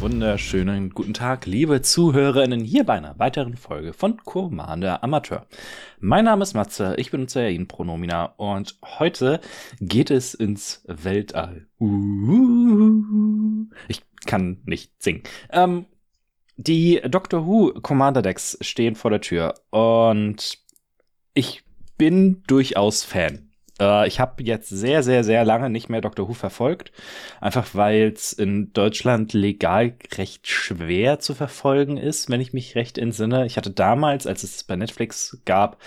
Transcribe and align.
wunderschönen 0.00 0.90
guten 0.90 1.12
Tag, 1.12 1.44
liebe 1.44 1.82
Zuhörerinnen, 1.82 2.60
hier 2.60 2.84
bei 2.84 2.94
einer 2.94 3.18
weiteren 3.18 3.58
Folge 3.58 3.92
von 3.92 4.16
Commander 4.16 5.04
Amateur. 5.04 5.46
Mein 5.98 6.24
Name 6.24 6.42
ist 6.42 6.54
Matze, 6.54 6.94
ich 6.96 7.10
benutze 7.10 7.46
ihn 7.50 7.68
Pronomina 7.68 8.24
und 8.38 8.78
heute 8.98 9.40
geht 9.78 10.10
es 10.10 10.32
ins 10.32 10.82
Weltall. 10.86 11.66
Ich 13.88 14.00
kann 14.24 14.62
nicht 14.64 15.02
singen. 15.02 15.22
Ähm, 15.50 15.84
die 16.56 17.02
Doctor 17.06 17.46
Who 17.46 17.74
Commander 17.82 18.22
Decks 18.22 18.56
stehen 18.62 18.94
vor 18.94 19.10
der 19.10 19.20
Tür 19.20 19.54
und 19.68 20.58
ich 21.34 21.62
bin 21.98 22.42
durchaus 22.46 23.04
Fan. 23.04 23.49
Äh, 23.80 24.06
ich 24.06 24.20
habe 24.20 24.42
jetzt 24.42 24.68
sehr, 24.68 25.02
sehr, 25.02 25.24
sehr 25.24 25.44
lange 25.44 25.70
nicht 25.70 25.88
mehr 25.88 26.00
Doctor 26.00 26.28
Who 26.28 26.34
verfolgt. 26.34 26.92
Einfach 27.40 27.74
weil 27.74 28.12
es 28.14 28.32
in 28.32 28.72
Deutschland 28.72 29.32
legal 29.32 29.94
recht 30.16 30.46
schwer 30.46 31.18
zu 31.18 31.34
verfolgen 31.34 31.96
ist, 31.96 32.30
wenn 32.30 32.40
ich 32.40 32.52
mich 32.52 32.76
recht 32.76 32.98
entsinne. 32.98 33.46
Ich 33.46 33.56
hatte 33.56 33.70
damals, 33.70 34.26
als 34.26 34.42
es 34.42 34.62
bei 34.64 34.76
Netflix 34.76 35.40
gab, 35.44 35.78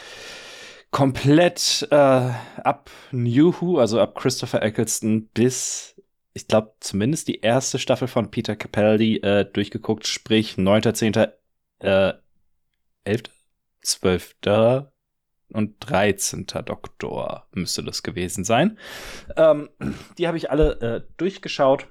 komplett 0.91 1.87
äh, 1.91 1.95
ab 1.95 2.90
New 3.12 3.53
Who, 3.59 3.79
also 3.79 3.99
ab 3.99 4.15
Christopher 4.15 4.62
Eccleston 4.62 5.27
bis, 5.34 5.96
ich 6.34 6.48
glaube, 6.48 6.73
zumindest 6.79 7.27
die 7.27 7.41
erste 7.41 7.79
Staffel 7.79 8.07
von 8.07 8.31
Peter 8.31 8.55
Capaldi 8.55 9.18
äh, 9.18 9.46
durchgeguckt, 9.46 10.07
sprich 10.07 10.55
9.10., 10.55 11.31
äh, 11.79 12.13
11., 13.05 13.23
12., 13.81 14.35
und 15.54 15.76
13. 15.79 16.46
Doktor 16.65 17.48
müsste 17.54 17.84
das 17.84 18.04
gewesen 18.04 18.43
sein. 18.43 18.77
Ähm, 19.35 19.70
die 20.18 20.27
habe 20.27 20.37
ich 20.37 20.51
alle 20.51 20.79
äh, 20.82 21.01
durchgeschaut 21.18 21.87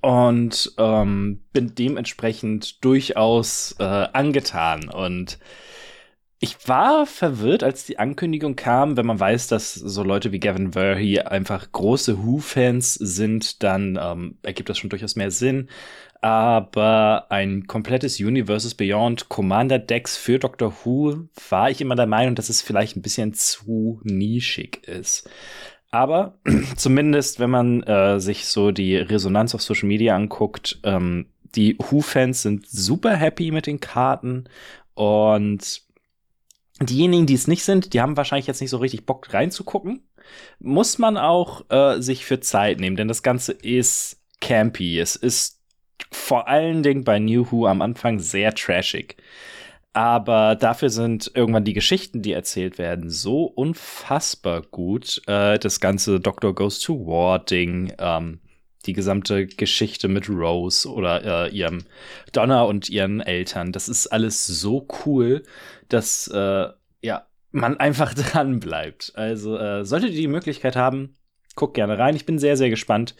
und 0.00 0.72
ähm, 0.78 1.44
bin 1.52 1.74
dementsprechend 1.74 2.84
durchaus 2.84 3.76
äh, 3.78 3.84
angetan. 3.84 4.88
Und 4.88 5.38
ich 6.40 6.68
war 6.68 7.06
verwirrt, 7.06 7.62
als 7.62 7.86
die 7.86 7.98
Ankündigung 7.98 8.56
kam, 8.56 8.96
wenn 8.96 9.06
man 9.06 9.20
weiß, 9.20 9.48
dass 9.48 9.74
so 9.74 10.02
Leute 10.02 10.32
wie 10.32 10.40
Gavin 10.40 10.72
Verhey 10.72 11.20
einfach 11.20 11.70
große 11.72 12.22
Who-Fans 12.22 12.94
sind, 12.94 13.62
dann 13.62 13.98
ähm, 14.00 14.38
ergibt 14.42 14.68
das 14.68 14.78
schon 14.78 14.90
durchaus 14.90 15.16
mehr 15.16 15.30
Sinn 15.30 15.68
aber 16.24 17.26
ein 17.28 17.66
komplettes 17.66 18.18
Universes 18.18 18.74
Beyond 18.74 19.28
Commander 19.28 19.78
Decks 19.78 20.16
für 20.16 20.38
Doctor 20.38 20.74
Who 20.82 21.28
war 21.50 21.70
ich 21.70 21.82
immer 21.82 21.96
der 21.96 22.06
Meinung, 22.06 22.34
dass 22.34 22.48
es 22.48 22.62
vielleicht 22.62 22.96
ein 22.96 23.02
bisschen 23.02 23.34
zu 23.34 24.00
nischig 24.04 24.88
ist. 24.88 25.28
Aber 25.90 26.38
zumindest, 26.76 27.40
wenn 27.40 27.50
man 27.50 27.82
äh, 27.82 28.20
sich 28.20 28.46
so 28.46 28.70
die 28.70 28.96
Resonanz 28.96 29.54
auf 29.54 29.60
Social 29.60 29.86
Media 29.86 30.16
anguckt, 30.16 30.78
ähm, 30.82 31.26
die 31.54 31.76
Who-Fans 31.78 32.40
sind 32.40 32.66
super 32.70 33.14
happy 33.14 33.50
mit 33.50 33.66
den 33.66 33.80
Karten 33.80 34.44
und 34.94 35.82
diejenigen, 36.80 37.26
die 37.26 37.34
es 37.34 37.48
nicht 37.48 37.64
sind, 37.64 37.92
die 37.92 38.00
haben 38.00 38.16
wahrscheinlich 38.16 38.46
jetzt 38.46 38.62
nicht 38.62 38.70
so 38.70 38.78
richtig 38.78 39.04
Bock 39.04 39.34
reinzugucken. 39.34 40.08
Muss 40.58 40.96
man 40.96 41.18
auch 41.18 41.68
äh, 41.68 42.00
sich 42.00 42.24
für 42.24 42.40
Zeit 42.40 42.80
nehmen, 42.80 42.96
denn 42.96 43.08
das 43.08 43.22
Ganze 43.22 43.52
ist 43.52 44.22
campy. 44.40 44.98
Es 44.98 45.16
ist 45.16 45.60
vor 46.10 46.48
allen 46.48 46.82
Dingen 46.82 47.04
bei 47.04 47.18
New 47.18 47.50
Who 47.50 47.66
am 47.66 47.82
Anfang 47.82 48.18
sehr 48.18 48.54
trashig. 48.54 49.16
Aber 49.92 50.56
dafür 50.56 50.90
sind 50.90 51.30
irgendwann 51.34 51.64
die 51.64 51.72
Geschichten, 51.72 52.20
die 52.20 52.32
erzählt 52.32 52.78
werden, 52.78 53.10
so 53.10 53.44
unfassbar 53.44 54.62
gut. 54.62 55.22
Äh, 55.28 55.58
das 55.58 55.78
ganze 55.78 56.18
Doctor 56.18 56.52
Goes 56.52 56.80
to 56.80 57.06
War 57.06 57.38
Ding, 57.38 57.92
ähm, 57.98 58.40
die 58.86 58.92
gesamte 58.92 59.46
Geschichte 59.46 60.08
mit 60.08 60.28
Rose 60.28 60.88
oder 60.90 61.46
äh, 61.46 61.50
ihrem 61.50 61.84
Donna 62.32 62.62
und 62.62 62.90
ihren 62.90 63.20
Eltern, 63.20 63.72
das 63.72 63.88
ist 63.88 64.08
alles 64.08 64.46
so 64.46 64.86
cool, 65.06 65.44
dass 65.88 66.28
äh, 66.28 66.68
ja 67.02 67.26
man 67.52 67.78
einfach 67.78 68.14
dran 68.14 68.60
bleibt. 68.60 69.12
Also 69.14 69.56
äh, 69.56 69.84
solltet 69.84 70.10
ihr 70.10 70.20
die 70.20 70.28
Möglichkeit 70.28 70.76
haben, 70.76 71.14
guck 71.54 71.74
gerne 71.74 71.98
rein. 71.98 72.16
Ich 72.16 72.26
bin 72.26 72.38
sehr, 72.38 72.56
sehr 72.56 72.70
gespannt, 72.70 73.14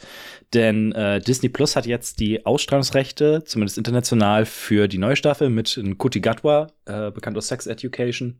denn 0.53 0.93
äh, 0.93 1.21
Disney 1.21 1.49
Plus 1.49 1.77
hat 1.77 1.87
jetzt 1.87 2.21
die 2.21 2.45
Ausstrahlungsrechte, 2.47 3.45
zumindest 3.45 3.79
international, 3.79 4.45
für 4.47 4.89
die 4.89 4.99
neue 4.99 5.17
Staffel 5.17 5.51
mit 5.51 5.81
Kuti 5.99 6.21
Gatwa, 6.21 6.69
äh, 6.87 7.11
bekannt 7.11 7.37
aus 7.37 7.49
Sex 7.49 7.67
Education. 7.67 8.39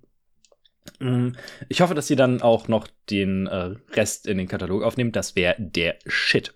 Mm, 0.99 1.31
ich 1.69 1.81
hoffe, 1.81 1.95
dass 1.95 2.07
sie 2.07 2.17
dann 2.17 2.43
auch 2.43 2.69
noch 2.69 2.87
den 3.11 3.47
äh, 3.47 3.75
Rest 3.93 4.27
in 4.27 4.39
den 4.39 4.49
Katalog 4.49 4.83
aufnehmen. 4.83 5.13
Das 5.13 5.37
wäre 5.37 5.57
der 5.59 5.97
Shit. 6.07 6.53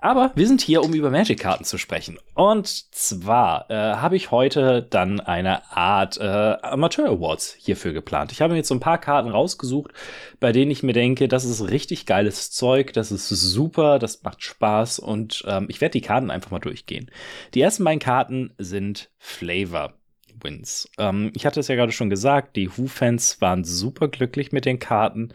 Aber 0.00 0.30
wir 0.36 0.46
sind 0.46 0.60
hier, 0.60 0.82
um 0.84 0.94
über 0.94 1.10
Magic-Karten 1.10 1.64
zu 1.64 1.76
sprechen. 1.76 2.18
Und 2.34 2.68
zwar 2.94 3.68
äh, 3.68 3.74
habe 3.74 4.14
ich 4.14 4.30
heute 4.30 4.86
dann 4.88 5.18
eine 5.18 5.72
Art 5.76 6.18
äh, 6.18 6.22
Amateur-Awards 6.62 7.56
hierfür 7.58 7.92
geplant. 7.92 8.30
Ich 8.30 8.40
habe 8.40 8.52
mir 8.52 8.58
jetzt 8.58 8.68
so 8.68 8.76
ein 8.76 8.80
paar 8.80 8.98
Karten 8.98 9.28
rausgesucht, 9.28 9.92
bei 10.38 10.52
denen 10.52 10.70
ich 10.70 10.84
mir 10.84 10.92
denke, 10.92 11.26
das 11.26 11.44
ist 11.44 11.68
richtig 11.68 12.06
geiles 12.06 12.52
Zeug, 12.52 12.92
das 12.92 13.10
ist 13.10 13.28
super, 13.28 13.98
das 13.98 14.22
macht 14.22 14.42
Spaß 14.42 15.00
und 15.00 15.42
ähm, 15.48 15.66
ich 15.68 15.80
werde 15.80 15.92
die 15.92 16.00
Karten 16.00 16.30
einfach 16.30 16.52
mal 16.52 16.60
durchgehen. 16.60 17.10
Die 17.54 17.60
ersten 17.60 17.82
beiden 17.82 18.00
Karten 18.00 18.54
sind 18.58 19.10
Flavor. 19.18 19.94
Wins. 20.40 20.88
Ähm, 20.98 21.32
ich 21.34 21.46
hatte 21.46 21.58
es 21.58 21.66
ja 21.66 21.74
gerade 21.74 21.90
schon 21.90 22.10
gesagt, 22.10 22.54
die 22.54 22.70
Who-Fans 22.70 23.40
waren 23.40 23.64
super 23.64 24.06
glücklich 24.06 24.52
mit 24.52 24.66
den 24.66 24.78
Karten. 24.78 25.32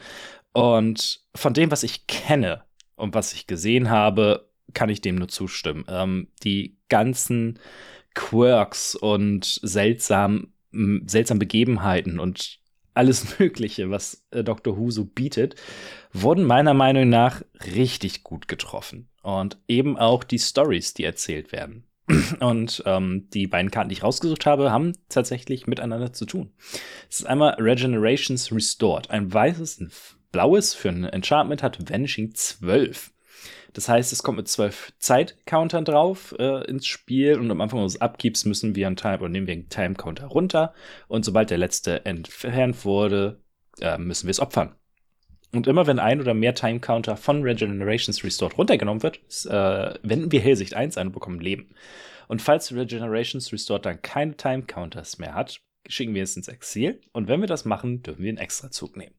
Und 0.53 1.19
von 1.35 1.53
dem, 1.53 1.71
was 1.71 1.83
ich 1.83 2.07
kenne 2.07 2.63
und 2.95 3.13
was 3.13 3.33
ich 3.33 3.45
gesehen 3.45 3.89
habe, 3.89 4.47
kann 4.73 4.89
ich 4.89 5.01
dem 5.01 5.15
nur 5.15 5.27
zustimmen. 5.27 5.85
Ähm, 5.87 6.27
die 6.43 6.77
ganzen 6.89 7.59
Quirks 8.13 8.95
und 8.95 9.59
seltsam, 9.61 10.53
seltsam 10.71 11.39
Begebenheiten 11.39 12.19
und 12.19 12.59
alles 12.93 13.39
Mögliche, 13.39 13.89
was 13.89 14.23
äh, 14.31 14.43
Dr. 14.43 14.77
Who 14.77 14.91
so 14.91 15.05
bietet, 15.05 15.55
wurden 16.11 16.43
meiner 16.43 16.73
Meinung 16.73 17.09
nach 17.09 17.41
richtig 17.75 18.23
gut 18.23 18.47
getroffen. 18.47 19.09
Und 19.21 19.57
eben 19.67 19.97
auch 19.97 20.23
die 20.23 20.39
Stories, 20.39 20.93
die 20.93 21.03
erzählt 21.03 21.51
werden. 21.51 21.85
Und 22.39 22.83
ähm, 22.85 23.29
die 23.33 23.47
beiden 23.47 23.71
Karten, 23.71 23.89
die 23.89 23.93
ich 23.93 24.03
rausgesucht 24.03 24.45
habe, 24.45 24.71
haben 24.71 24.93
tatsächlich 25.07 25.67
miteinander 25.67 26.11
zu 26.11 26.25
tun. 26.25 26.51
Es 27.09 27.19
ist 27.19 27.25
einmal 27.25 27.55
Regenerations 27.57 28.51
Restored. 28.51 29.09
Ein 29.09 29.33
weißes, 29.33 29.79
ein 29.79 29.91
blaues 30.31 30.73
für 30.73 30.89
ein 30.89 31.05
Enchantment 31.05 31.63
hat 31.63 31.89
Vanishing 31.89 32.35
12. 32.35 33.11
Das 33.73 33.89
heißt, 33.89 34.13
es 34.13 34.23
kommt 34.23 34.37
mit 34.37 34.47
zwölf 34.47 34.93
Zeit-Countern 34.99 35.85
drauf 35.85 36.35
äh, 36.37 36.63
ins 36.65 36.85
Spiel 36.85 37.39
und 37.39 37.49
am 37.49 37.59
Anfang 37.59 37.81
unseres 37.81 38.01
Upkeeps 38.01 38.45
müssen 38.45 38.75
wir 38.75 38.87
einen 38.87 38.95
Time 38.95 39.19
oder 39.19 39.29
nehmen 39.29 39.47
wir 39.47 39.53
einen 39.53 39.69
Time-Counter 39.69 40.27
runter 40.27 40.73
und 41.07 41.25
sobald 41.25 41.49
der 41.49 41.57
letzte 41.57 42.05
entfernt 42.05 42.85
wurde, 42.85 43.41
äh, 43.81 43.97
müssen 43.97 44.27
wir 44.27 44.31
es 44.31 44.39
opfern. 44.39 44.75
Und 45.53 45.67
immer 45.67 45.85
wenn 45.85 45.99
ein 45.99 46.19
oder 46.19 46.33
mehr 46.33 46.55
Time-Counter 46.55 47.15
von 47.15 47.43
Regenerations 47.43 48.23
Restored 48.23 48.57
runtergenommen 48.57 49.03
wird, 49.03 49.19
äh, 49.45 49.99
wenden 50.01 50.31
wir 50.31 50.39
Hellsicht 50.39 50.73
1 50.73 50.97
ein 50.97 51.07
und 51.07 51.13
bekommen 51.13 51.39
Leben. 51.39 51.69
Und 52.27 52.41
falls 52.41 52.73
Regenerations 52.73 53.53
Restored 53.53 53.85
dann 53.85 54.01
keine 54.01 54.35
Time-Counters 54.35 55.19
mehr 55.19 55.35
hat, 55.35 55.61
schicken 55.87 56.15
wir 56.15 56.23
es 56.23 56.35
ins 56.35 56.47
Exil. 56.47 57.01
Und 57.11 57.27
wenn 57.27 57.41
wir 57.41 57.47
das 57.47 57.65
machen, 57.65 58.01
dürfen 58.01 58.23
wir 58.23 58.29
einen 58.29 58.37
Extrazug 58.37 58.97
nehmen. 58.97 59.13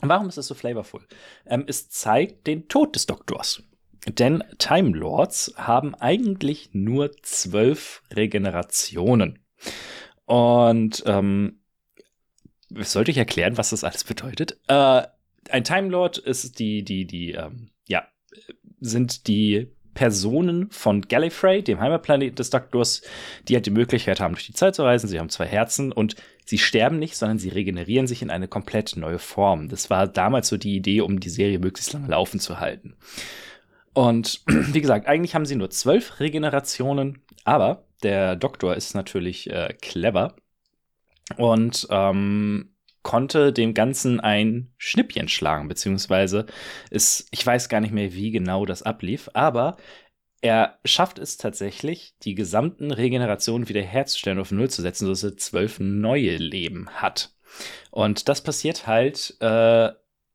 Warum 0.00 0.28
ist 0.28 0.36
es 0.36 0.46
so 0.46 0.54
flavorful? 0.54 1.06
Ähm, 1.46 1.64
es 1.66 1.88
zeigt 1.88 2.46
den 2.46 2.68
Tod 2.68 2.94
des 2.94 3.06
Doktors. 3.06 3.62
Denn 4.06 4.44
Time 4.58 4.96
Lords 4.96 5.54
haben 5.56 5.94
eigentlich 5.94 6.70
nur 6.72 7.10
zwölf 7.22 8.02
Regenerationen. 8.14 9.40
Und 10.26 11.02
ähm, 11.06 11.60
sollte 12.70 13.10
ich 13.10 13.18
erklären, 13.18 13.56
was 13.56 13.70
das 13.70 13.84
alles 13.84 14.04
bedeutet? 14.04 14.58
Äh, 14.68 15.02
ein 15.50 15.64
Time 15.64 15.88
Lord 15.88 16.18
ist 16.18 16.58
die, 16.58 16.84
die, 16.84 17.06
die, 17.06 17.32
ähm, 17.32 17.70
ja, 17.86 18.06
sind 18.80 19.26
die 19.28 19.72
Personen 19.94 20.70
von 20.70 21.02
Gallifrey, 21.02 21.62
dem 21.62 21.80
Heimatplanet 21.80 22.38
des 22.38 22.50
Doktors, 22.50 23.02
die 23.48 23.54
halt 23.54 23.66
die 23.66 23.70
Möglichkeit 23.70 24.20
haben, 24.20 24.34
durch 24.34 24.46
die 24.46 24.52
Zeit 24.52 24.74
zu 24.74 24.82
reisen. 24.82 25.08
Sie 25.08 25.18
haben 25.18 25.30
zwei 25.30 25.46
Herzen 25.46 25.90
und 25.90 26.16
sie 26.46 26.58
sterben 26.58 26.98
nicht, 26.98 27.16
sondern 27.16 27.38
sie 27.38 27.50
regenerieren 27.50 28.06
sich 28.06 28.22
in 28.22 28.30
eine 28.30 28.48
komplett 28.48 28.96
neue 28.96 29.18
Form. 29.18 29.68
Das 29.68 29.90
war 29.90 30.06
damals 30.06 30.48
so 30.48 30.56
die 30.56 30.76
Idee, 30.76 31.02
um 31.02 31.20
die 31.20 31.28
Serie 31.28 31.58
möglichst 31.58 31.92
lange 31.92 32.08
laufen 32.08 32.40
zu 32.40 32.60
halten. 32.60 32.96
Und 33.92 34.42
wie 34.46 34.80
gesagt, 34.80 35.06
eigentlich 35.06 35.34
haben 35.34 35.46
sie 35.46 35.56
nur 35.56 35.70
zwölf 35.70 36.20
Regenerationen, 36.20 37.22
Aber 37.44 37.84
der 38.02 38.36
Doktor 38.36 38.76
ist 38.76 38.94
natürlich 38.94 39.50
äh, 39.50 39.74
clever 39.80 40.36
und 41.36 41.86
ähm, 41.90 42.76
konnte 43.02 43.52
dem 43.52 43.72
Ganzen 43.72 44.20
ein 44.20 44.72
Schnippchen 44.78 45.28
schlagen, 45.28 45.68
beziehungsweise 45.68 46.46
ist, 46.90 47.28
ich 47.30 47.44
weiß 47.46 47.68
gar 47.68 47.80
nicht 47.80 47.94
mehr, 47.94 48.12
wie 48.14 48.32
genau 48.32 48.66
das 48.66 48.82
ablief, 48.82 49.30
aber 49.32 49.76
er 50.40 50.78
schafft 50.84 51.18
es 51.18 51.36
tatsächlich, 51.36 52.14
die 52.22 52.34
gesamten 52.34 52.90
Regenerationen 52.90 53.68
wiederherzustellen, 53.68 54.38
auf 54.38 54.52
Null 54.52 54.70
zu 54.70 54.82
setzen, 54.82 55.06
sodass 55.06 55.24
er 55.24 55.36
zwölf 55.36 55.80
neue 55.80 56.36
Leben 56.36 56.88
hat. 56.90 57.34
Und 57.90 58.28
das 58.28 58.42
passiert 58.42 58.86
halt 58.86 59.36
äh, 59.40 59.90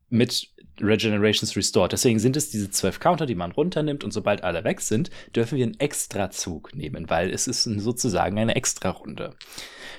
mit 0.10 0.50
Regenerations 0.82 1.56
Restored. 1.56 1.92
Deswegen 1.92 2.20
sind 2.20 2.36
es 2.38 2.50
diese 2.50 2.70
zwölf 2.70 3.00
Counter, 3.00 3.26
die 3.26 3.36
man 3.36 3.52
runternimmt 3.52 4.04
und 4.04 4.12
sobald 4.12 4.44
alle 4.44 4.64
weg 4.64 4.82
sind, 4.82 5.10
dürfen 5.36 5.58
wir 5.58 5.66
einen 5.66 5.80
Extrazug 5.80 6.76
nehmen, 6.76 7.10
weil 7.10 7.32
es 7.32 7.48
ist 7.48 7.64
sozusagen 7.64 8.40
eine 8.40 8.56
Extra-Runde. 8.56 9.36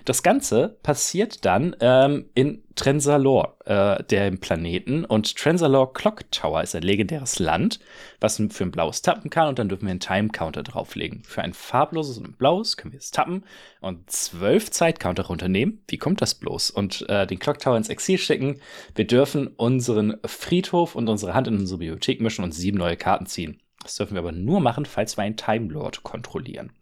Das 0.04 0.22
Ganze 0.22 0.76
passiert 0.82 1.44
dann 1.44 1.76
ähm, 1.80 2.26
in 2.34 2.62
Transalore, 2.74 3.54
äh, 3.66 4.02
dem 4.04 4.38
Planeten. 4.40 5.04
Und 5.04 5.36
Transalore 5.36 5.92
Clock 5.92 6.30
Tower 6.30 6.62
ist 6.62 6.74
ein 6.74 6.82
legendäres 6.82 7.38
Land, 7.38 7.78
was 8.20 8.36
für 8.36 8.64
ein 8.64 8.70
blaues 8.70 9.02
tappen 9.02 9.30
kann. 9.30 9.48
Und 9.48 9.58
dann 9.58 9.68
dürfen 9.68 9.84
wir 9.84 9.90
einen 9.90 10.00
Time 10.00 10.28
Counter 10.30 10.62
drauflegen. 10.62 11.22
Für 11.24 11.42
ein 11.42 11.52
farbloses 11.52 12.18
und 12.18 12.28
ein 12.28 12.32
blaues 12.32 12.76
können 12.76 12.92
wir 12.92 12.98
es 12.98 13.10
tappen 13.10 13.44
und 13.80 14.10
zwölf 14.10 14.70
Zeitcounter 14.70 15.24
runternehmen. 15.24 15.82
Wie 15.88 15.98
kommt 15.98 16.22
das 16.22 16.34
bloß? 16.34 16.70
Und 16.70 17.08
äh, 17.08 17.26
den 17.26 17.38
Clock 17.38 17.58
Tower 17.58 17.76
ins 17.76 17.88
Exil 17.88 18.18
stecken. 18.18 18.60
Wir 18.94 19.06
dürfen 19.06 19.48
unseren 19.48 20.16
Friedhof 20.24 20.71
und 20.94 21.08
unsere 21.08 21.34
Hand 21.34 21.48
in 21.48 21.58
unsere 21.58 21.78
Bibliothek 21.78 22.20
mischen 22.20 22.44
und 22.44 22.52
sieben 22.52 22.78
neue 22.78 22.96
Karten 22.96 23.26
ziehen. 23.26 23.60
Das 23.82 23.96
dürfen 23.96 24.14
wir 24.14 24.20
aber 24.20 24.32
nur 24.32 24.60
machen, 24.60 24.86
falls 24.86 25.16
wir 25.16 25.24
einen 25.24 25.36
Time 25.36 25.72
Lord 25.72 26.02
kontrollieren. 26.02 26.72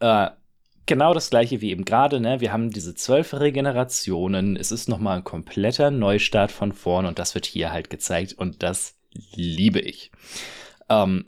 Äh, 0.00 0.30
genau 0.86 1.12
das 1.14 1.30
gleiche 1.30 1.60
wie 1.60 1.70
eben 1.70 1.84
gerade, 1.84 2.20
ne? 2.20 2.40
Wir 2.40 2.52
haben 2.52 2.70
diese 2.70 2.94
zwölf 2.94 3.34
Regenerationen. 3.34 4.56
Es 4.56 4.72
ist 4.72 4.88
nochmal 4.88 5.18
ein 5.18 5.24
kompletter 5.24 5.90
Neustart 5.90 6.52
von 6.52 6.72
vorn 6.72 7.06
und 7.06 7.18
das 7.18 7.34
wird 7.34 7.46
hier 7.46 7.72
halt 7.72 7.90
gezeigt 7.90 8.34
und 8.34 8.62
das 8.62 8.96
liebe 9.34 9.80
ich. 9.80 10.10
Ähm, 10.88 11.26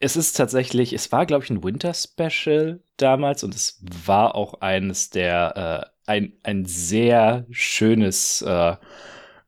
es 0.00 0.16
ist 0.16 0.36
tatsächlich, 0.36 0.92
es 0.92 1.10
war, 1.10 1.26
glaube 1.26 1.44
ich, 1.44 1.50
ein 1.50 1.64
Winter 1.64 1.92
Special 1.92 2.80
damals 2.96 3.42
und 3.42 3.54
es 3.54 3.82
war 4.06 4.34
auch 4.34 4.60
eines 4.60 5.10
der, 5.10 5.90
äh, 6.06 6.10
ein, 6.10 6.32
ein 6.42 6.64
sehr 6.64 7.46
schönes, 7.50 8.42
äh, 8.42 8.76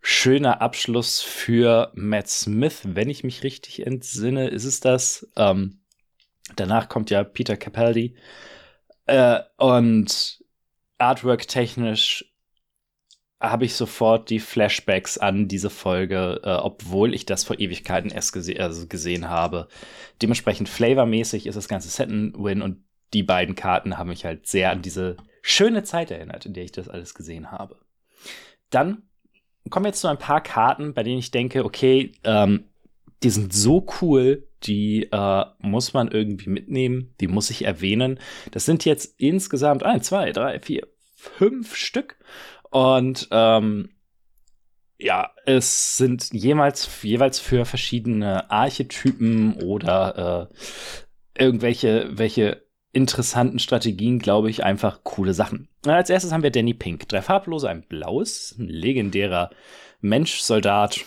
schöner 0.01 0.61
Abschluss 0.61 1.21
für 1.21 1.93
Matt 1.95 2.29
Smith, 2.29 2.81
wenn 2.85 3.11
ich 3.11 3.25
mich 3.25 3.43
richtig 3.43 3.87
entsinne, 3.87 4.49
ist 4.49 4.65
es 4.65 4.81
das. 4.81 5.29
Ähm, 5.37 5.81
danach 6.57 6.89
kommt 6.89 7.11
ja 7.11 7.23
Peter 7.25 7.57
Capaldi 7.57 8.17
äh, 9.07 9.41
und 9.57 10.43
Artwork-technisch 10.99 12.27
habe 13.41 13.65
ich 13.65 13.75
sofort 13.75 14.29
die 14.29 14.39
Flashbacks 14.39 15.17
an 15.17 15.49
diese 15.49 15.71
Folge, 15.71 16.41
äh, 16.45 16.51
obwohl 16.51 17.15
ich 17.15 17.25
das 17.25 17.43
vor 17.43 17.59
Ewigkeiten 17.59 18.11
erst 18.11 18.35
gese 18.35 18.61
also 18.61 18.87
gesehen 18.87 19.31
habe. 19.31 19.69
Dementsprechend 20.21 20.69
flavormäßig 20.69 21.47
ist 21.47 21.55
das 21.55 21.69
ganze 21.69 21.89
Set 21.89 22.11
ein 22.11 22.35
Win 22.37 22.61
und 22.61 22.85
die 23.15 23.23
beiden 23.23 23.55
Karten 23.55 23.97
haben 23.97 24.11
mich 24.11 24.27
halt 24.27 24.47
sehr 24.47 24.71
an 24.71 24.83
diese 24.83 25.17
schöne 25.43 25.83
Zeit 25.83 26.11
erinnert, 26.11 26.45
in 26.45 26.53
der 26.53 26.65
ich 26.65 26.73
das 26.73 26.89
alles 26.89 27.15
gesehen 27.15 27.51
habe. 27.51 27.79
Dann 28.69 29.10
kommen 29.69 29.85
wir 29.85 29.91
jetzt 29.91 30.01
zu 30.01 30.09
ein 30.09 30.19
paar 30.19 30.43
Karten, 30.43 30.95
bei 30.95 31.03
denen 31.03 31.19
ich 31.19 31.31
denke, 31.31 31.65
okay, 31.65 32.13
ähm, 32.25 32.65
die 33.23 33.31
sind 33.31 33.53
so 33.53 33.87
cool, 34.01 34.49
die 34.63 35.09
äh, 35.11 35.45
muss 35.59 35.93
man 35.93 36.09
irgendwie 36.09 36.51
mitnehmen, 36.51 37.15
die 37.21 37.29
muss 37.29 37.51
ich 37.51 37.65
erwähnen. 37.65 38.19
Das 38.51 38.65
sind 38.65 38.85
jetzt 38.85 39.15
insgesamt 39.19 39.83
ein, 39.83 40.03
zwei, 40.03 40.33
drei, 40.33 40.61
vier, 40.61 40.87
fünf 41.15 41.77
Stück. 41.77 42.17
Und 42.71 43.29
ähm, 43.31 43.91
ja, 44.99 45.31
es 45.47 45.97
sind 45.97 46.33
jemals, 46.33 47.03
jeweils 47.03 47.39
für 47.39 47.65
verschiedene 47.65 48.51
Archetypen 48.51 49.55
oder 49.55 50.49
äh, 51.37 51.43
irgendwelche 51.43 52.11
welche 52.13 52.63
interessanten 52.93 53.59
Strategien, 53.59 54.19
glaube 54.19 54.51
ich, 54.51 54.65
einfach 54.65 55.05
coole 55.05 55.35
Sachen. 55.35 55.69
Als 55.87 56.11
erstes 56.11 56.33
haben 56.33 56.43
wir 56.43 56.51
Danny 56.51 56.75
Pink. 56.75 57.09
Drei 57.09 57.23
farblose, 57.23 57.69
ein 57.69 57.87
blaues, 57.87 58.57
ein 58.59 58.69
legendärer 58.69 59.51
Mensch, 60.01 60.41
Soldat, 60.41 61.05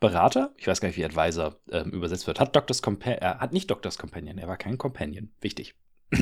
Berater, 0.00 0.54
ich 0.56 0.66
weiß 0.66 0.80
gar 0.80 0.88
nicht, 0.88 0.96
wie 0.96 1.04
Advisor 1.04 1.60
äh, 1.70 1.82
übersetzt 1.82 2.26
wird, 2.26 2.40
hat 2.40 2.56
Doctors 2.56 2.80
Companion, 2.80 3.20
er 3.20 3.38
hat 3.38 3.52
nicht 3.52 3.70
Doctors 3.70 3.98
Companion, 3.98 4.38
er 4.38 4.48
war 4.48 4.56
kein 4.56 4.78
Companion. 4.78 5.30
Wichtig. 5.42 5.74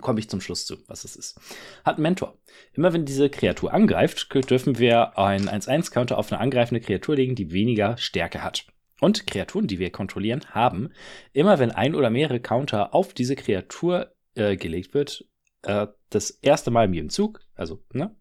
Komme 0.00 0.20
ich 0.20 0.28
zum 0.28 0.40
Schluss 0.40 0.66
zu, 0.66 0.76
was 0.86 1.04
es 1.04 1.16
ist. 1.16 1.40
Hat 1.84 1.96
einen 1.96 2.02
Mentor. 2.02 2.38
Immer 2.74 2.92
wenn 2.92 3.06
diese 3.06 3.28
Kreatur 3.28 3.72
angreift, 3.72 4.28
dürfen 4.48 4.78
wir 4.78 5.18
einen 5.18 5.48
1-1-Counter 5.48 6.16
auf 6.16 6.30
eine 6.30 6.40
angreifende 6.40 6.80
Kreatur 6.80 7.16
legen, 7.16 7.34
die 7.34 7.50
weniger 7.50 7.96
Stärke 7.96 8.44
hat. 8.44 8.66
Und 9.00 9.26
Kreaturen, 9.26 9.66
die 9.66 9.78
wir 9.78 9.90
kontrollieren, 9.90 10.42
haben, 10.50 10.90
immer 11.32 11.58
wenn 11.58 11.70
ein 11.70 11.94
oder 11.94 12.10
mehrere 12.10 12.40
Counter 12.40 12.94
auf 12.94 13.14
diese 13.14 13.36
Kreatur 13.36 14.14
äh, 14.34 14.56
gelegt 14.56 14.94
wird, 14.94 15.24
äh, 15.62 15.86
das 16.10 16.30
erste 16.30 16.70
Mal 16.70 16.86
in 16.86 16.94
jedem 16.94 17.10
Zug, 17.10 17.40
also 17.54 17.82
ne, 17.92 18.14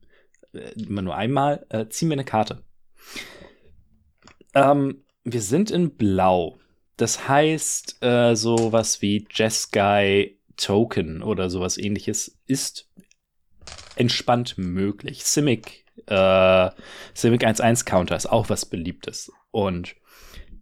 äh, 0.54 0.72
immer 0.82 1.02
nur 1.02 1.16
einmal, 1.16 1.66
äh, 1.70 1.88
ziehen 1.90 2.10
wir 2.10 2.14
eine 2.14 2.26
Karte. 2.26 2.64
Ähm, 4.54 5.04
wir 5.24 5.42
sind 5.42 5.72
in 5.72 5.96
Blau. 5.96 6.60
Das 6.98 7.28
heißt, 7.28 8.04
äh, 8.04 8.36
sowas 8.36 9.02
wie 9.02 9.28
Jeskai 9.32 10.38
Token 10.58 11.24
oder 11.24 11.50
sowas 11.50 11.78
ähnliches 11.78 12.38
ist 12.46 12.90
entspannt 13.96 14.58
möglich. 14.58 15.24
Simic, 15.24 15.86
äh, 16.08 16.70
Simic 17.14 17.44
1.1 17.44 17.86
Counter 17.86 18.16
ist 18.16 18.26
auch 18.26 18.50
was 18.50 18.66
Beliebtes. 18.66 19.32
Und 19.52 19.96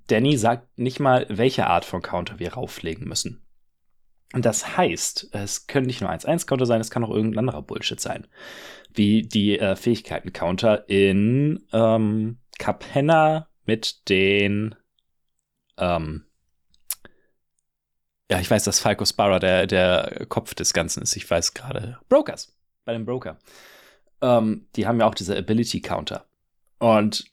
Danny 0.08 0.38
sagt 0.38 0.78
nicht 0.78 1.00
mal, 1.00 1.26
welche 1.30 1.68
Art 1.68 1.86
von 1.86 2.02
Counter 2.02 2.40
wir 2.40 2.54
rauflegen 2.54 3.08
müssen. 3.08 3.44
Und 4.34 4.46
das 4.46 4.78
heißt, 4.78 5.30
es 5.32 5.68
können 5.68 5.86
nicht 5.86 6.02
nur 6.02 6.12
1-1-Counter 6.12 6.66
sein, 6.66 6.82
es 6.82 6.92
kann 6.92 7.04
auch 7.04 7.10
irgendein 7.10 7.40
anderer 7.40 7.62
Bullshit 7.62 8.00
sein. 8.00 8.28
Wie 8.94 9.22
die 9.22 9.58
äh, 9.58 9.76
Fähigkeiten-Counter 9.76 10.90
in 10.90 11.66
ähm, 11.72 12.40
Capenna 12.60 13.48
mit 13.66 14.10
den, 14.10 14.76
ähm, 15.78 16.26
ja, 18.30 18.40
ich 18.40 18.52
weiß, 18.52 18.66
dass 18.66 18.80
Falco 18.80 19.06
Sparra 19.06 19.40
der, 19.40 19.68
der 19.68 20.26
Kopf 20.28 20.54
des 20.56 20.74
Ganzen 20.74 21.04
ist. 21.04 21.16
Ich 21.16 21.30
weiß 21.30 21.54
gerade. 21.54 22.00
Brokers. 22.10 22.54
Bei 22.84 22.94
dem 22.94 23.06
Broker. 23.06 23.38
Ähm, 24.22 24.68
die 24.76 24.88
haben 24.88 25.00
ja 25.00 25.06
auch 25.06 25.16
diese 25.16 25.38
Ability 25.38 25.82
Counter. 25.82 26.26
Und 26.80 27.26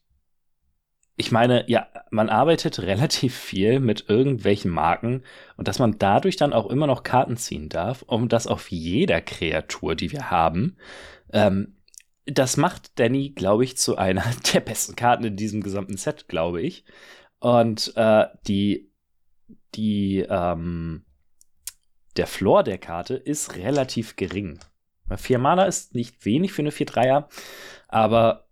ich 1.17 1.31
meine, 1.31 1.69
ja, 1.71 1.87
man 2.11 2.29
arbeitet 2.29 2.81
relativ 2.81 3.37
viel 3.37 3.79
mit 3.79 4.09
irgendwelchen 4.09 4.71
Marken 4.71 5.23
und 5.57 5.69
dass 5.69 5.79
man 5.79 5.99
dadurch 5.99 6.37
dann 6.37 6.53
auch 6.53 6.69
immer 6.69 6.87
noch 6.87 7.05
Karten 7.05 7.37
ziehen 7.37 7.69
darf, 7.69 8.03
um 8.03 8.29
das 8.29 8.47
auf 8.47 8.71
jeder 8.71 9.21
Kreatur, 9.21 9.95
die 9.95 10.11
wir 10.11 10.31
haben, 10.31 10.77
ähm, 11.33 11.77
das 12.27 12.57
macht 12.57 12.99
Danny, 12.99 13.31
glaube 13.31 13.65
ich, 13.65 13.77
zu 13.77 13.97
einer 13.97 14.25
der 14.53 14.61
besten 14.61 14.97
Karten 14.97 15.25
in 15.25 15.37
diesem 15.37 15.63
gesamten 15.63 15.97
Set, 15.97 16.29
glaube 16.29 16.63
ich. 16.63 16.85
Und 17.39 17.93
äh, 17.97 18.27
die, 18.47 18.91
die, 19.75 20.25
ähm, 20.29 21.05
der 22.17 22.27
Floor 22.27 22.63
der 22.63 22.79
Karte 22.79 23.15
ist 23.15 23.57
relativ 23.57 24.17
gering. 24.17 24.59
Vier 25.17 25.39
Mana 25.39 25.65
ist 25.65 25.95
nicht 25.95 26.25
wenig 26.25 26.53
für 26.53 26.63
eine 26.63 26.71
4-3er, 26.71 27.27
aber 27.89 28.44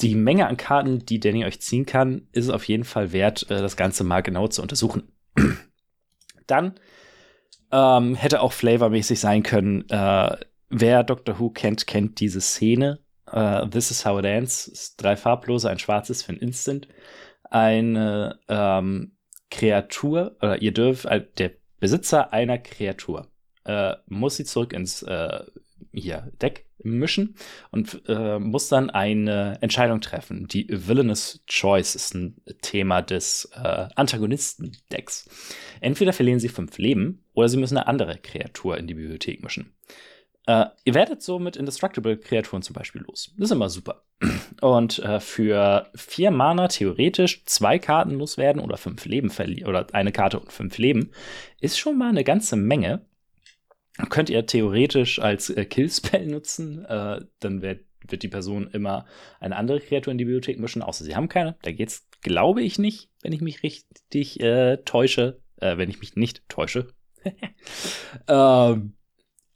die 0.00 0.14
Menge 0.14 0.46
an 0.46 0.56
Karten, 0.56 1.04
die 1.04 1.20
Danny 1.20 1.44
euch 1.44 1.60
ziehen 1.60 1.86
kann, 1.86 2.28
ist 2.32 2.50
auf 2.50 2.66
jeden 2.68 2.84
Fall 2.84 3.12
wert, 3.12 3.50
äh, 3.50 3.60
das 3.60 3.76
Ganze 3.76 4.04
mal 4.04 4.22
genau 4.22 4.48
zu 4.48 4.62
untersuchen. 4.62 5.12
Dann 6.46 6.74
ähm, 7.72 8.14
hätte 8.14 8.40
auch 8.40 8.52
flavormäßig 8.52 9.20
sein 9.20 9.42
können, 9.42 9.88
äh, 9.88 10.36
Wer 10.70 11.04
Doctor 11.04 11.38
Who 11.38 11.50
kennt, 11.50 11.86
kennt 11.86 12.18
diese 12.18 12.40
Szene. 12.40 12.98
Uh, 13.30 13.66
This 13.66 13.90
is 13.90 14.04
how 14.04 14.18
it 14.18 14.24
ends. 14.24 14.96
Drei 14.96 15.14
farblose, 15.14 15.70
ein 15.70 15.78
schwarzes 15.78 16.22
für 16.22 16.32
ein 16.32 16.38
Instant. 16.38 16.88
Eine 17.48 18.40
ähm, 18.48 19.16
Kreatur, 19.50 20.36
oder 20.40 20.60
ihr 20.60 20.72
dürft, 20.72 21.04
äh, 21.04 21.24
der 21.38 21.52
Besitzer 21.78 22.32
einer 22.32 22.58
Kreatur 22.58 23.28
äh, 23.64 23.94
muss 24.06 24.36
sie 24.36 24.44
zurück 24.44 24.72
ins 24.72 25.02
äh, 25.02 25.44
hier 25.94 26.32
Deck 26.40 26.66
mischen 26.82 27.36
und 27.70 28.02
äh, 28.08 28.38
muss 28.38 28.68
dann 28.68 28.90
eine 28.90 29.58
Entscheidung 29.60 30.00
treffen. 30.00 30.46
Die 30.48 30.66
Villainous 30.68 31.42
Choice 31.46 31.94
ist 31.94 32.14
ein 32.14 32.36
Thema 32.62 33.00
des 33.02 33.50
äh, 33.54 33.88
Antagonisten-Decks. 33.94 35.28
Entweder 35.80 36.12
verlieren 36.12 36.40
sie 36.40 36.48
fünf 36.48 36.76
Leben 36.78 37.24
oder 37.32 37.48
sie 37.48 37.56
müssen 37.56 37.78
eine 37.78 37.86
andere 37.86 38.18
Kreatur 38.18 38.76
in 38.78 38.86
die 38.86 38.94
Bibliothek 38.94 39.42
mischen. 39.42 39.74
Äh, 40.46 40.66
ihr 40.84 40.94
werdet 40.94 41.22
so 41.22 41.38
mit 41.38 41.56
Indestructible 41.56 42.18
Kreaturen 42.18 42.62
zum 42.62 42.74
Beispiel 42.74 43.02
los. 43.02 43.32
Das 43.36 43.46
ist 43.46 43.52
immer 43.52 43.70
super. 43.70 44.04
Und 44.60 44.98
äh, 44.98 45.20
für 45.20 45.90
vier 45.94 46.30
Mana 46.30 46.68
theoretisch 46.68 47.44
zwei 47.46 47.78
Karten 47.78 48.18
loswerden 48.18 48.60
oder 48.60 48.76
fünf 48.76 49.04
Leben 49.06 49.30
verlieren 49.30 49.68
oder 49.68 49.86
eine 49.92 50.12
Karte 50.12 50.38
und 50.38 50.52
fünf 50.52 50.78
Leben 50.78 51.10
ist 51.60 51.78
schon 51.78 51.96
mal 51.96 52.10
eine 52.10 52.24
ganze 52.24 52.56
Menge. 52.56 53.06
Könnt 54.10 54.30
ihr 54.30 54.44
theoretisch 54.46 55.20
als 55.20 55.50
äh, 55.50 55.64
Killspell 55.64 56.26
nutzen, 56.28 56.84
äh, 56.84 57.20
dann 57.40 57.62
wird, 57.62 57.84
wird 58.06 58.22
die 58.22 58.28
Person 58.28 58.68
immer 58.72 59.06
eine 59.40 59.56
andere 59.56 59.80
Kreatur 59.80 60.10
in 60.10 60.18
die 60.18 60.24
Bibliothek 60.24 60.58
mischen, 60.58 60.82
außer 60.82 61.04
sie 61.04 61.14
haben 61.14 61.28
keine. 61.28 61.56
Da 61.62 61.70
geht's, 61.70 62.06
glaube 62.20 62.62
ich, 62.62 62.78
nicht, 62.78 63.10
wenn 63.22 63.32
ich 63.32 63.40
mich 63.40 63.62
richtig 63.62 64.40
äh, 64.40 64.78
täusche. 64.78 65.40
Äh, 65.56 65.78
wenn 65.78 65.90
ich 65.90 66.00
mich 66.00 66.16
nicht 66.16 66.48
täusche. 66.48 66.88
ähm, 68.28 68.94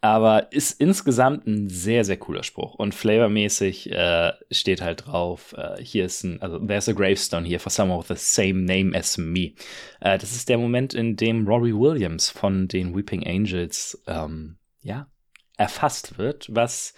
aber 0.00 0.52
ist 0.52 0.81
insgesamt 0.81 1.47
ein 1.47 1.69
sehr, 1.69 2.05
sehr 2.05 2.17
cooler 2.17 2.45
Spruch. 2.45 2.75
Und 2.75 2.95
flavormäßig 2.95 3.90
äh, 3.90 4.33
steht 4.50 4.81
halt 4.81 5.07
drauf, 5.07 5.55
äh, 5.57 5.83
hier 5.83 6.05
ist 6.05 6.23
ein, 6.23 6.40
also 6.40 6.59
there's 6.59 6.88
a 6.88 6.93
gravestone 6.93 7.47
here 7.47 7.59
for 7.59 7.71
someone 7.71 7.99
with 7.99 8.09
the 8.09 8.14
same 8.17 8.64
name 8.64 8.97
as 8.97 9.19
me. 9.19 9.55
Äh, 10.00 10.19
das 10.19 10.33
ist 10.33 10.49
der 10.49 10.59
Moment, 10.59 10.95
in 10.95 11.17
dem 11.17 11.47
Rory 11.47 11.73
Williams 11.75 12.31
von 12.31 12.69
den 12.69 12.97
Weeping 12.97 13.26
Angels, 13.26 14.00
ähm, 14.07 14.59
ja, 14.83 15.09
erfasst 15.57 16.19
wird, 16.19 16.47
was 16.50 16.95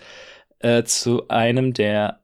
äh, 0.59 0.85
zu 0.85 1.27
einem 1.29 1.73
der 1.73 2.20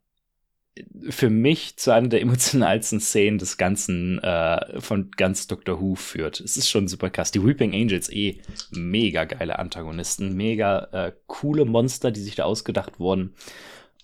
für 1.08 1.30
mich 1.30 1.76
zu 1.76 1.90
einer 1.90 2.08
der 2.08 2.20
emotionalsten 2.20 3.00
Szenen 3.00 3.38
des 3.38 3.56
ganzen 3.56 4.18
äh, 4.22 4.80
von 4.80 5.10
ganz 5.12 5.46
Doctor 5.46 5.80
Who 5.80 5.94
führt. 5.94 6.40
Es 6.40 6.56
ist 6.56 6.68
schon 6.68 6.88
super 6.88 7.10
krass. 7.10 7.30
Die 7.30 7.44
Weeping 7.44 7.74
Angels 7.74 8.10
eh 8.10 8.40
mega 8.70 9.24
geile 9.24 9.58
Antagonisten, 9.58 10.34
mega 10.34 10.88
äh, 10.92 11.12
coole 11.26 11.64
Monster, 11.64 12.10
die 12.10 12.20
sich 12.20 12.34
da 12.34 12.44
ausgedacht 12.44 12.98
wurden 12.98 13.34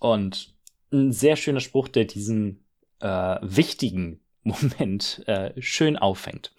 und 0.01 0.55
ein 0.93 1.13
sehr 1.13 1.37
schöner 1.37 1.61
Spruch, 1.61 1.89
der 1.89 2.05
diesen 2.05 2.65
äh, 3.01 3.37
wichtigen 3.43 4.21
Moment 4.43 5.23
äh, 5.27 5.53
schön 5.61 5.97
auffängt. 5.97 6.53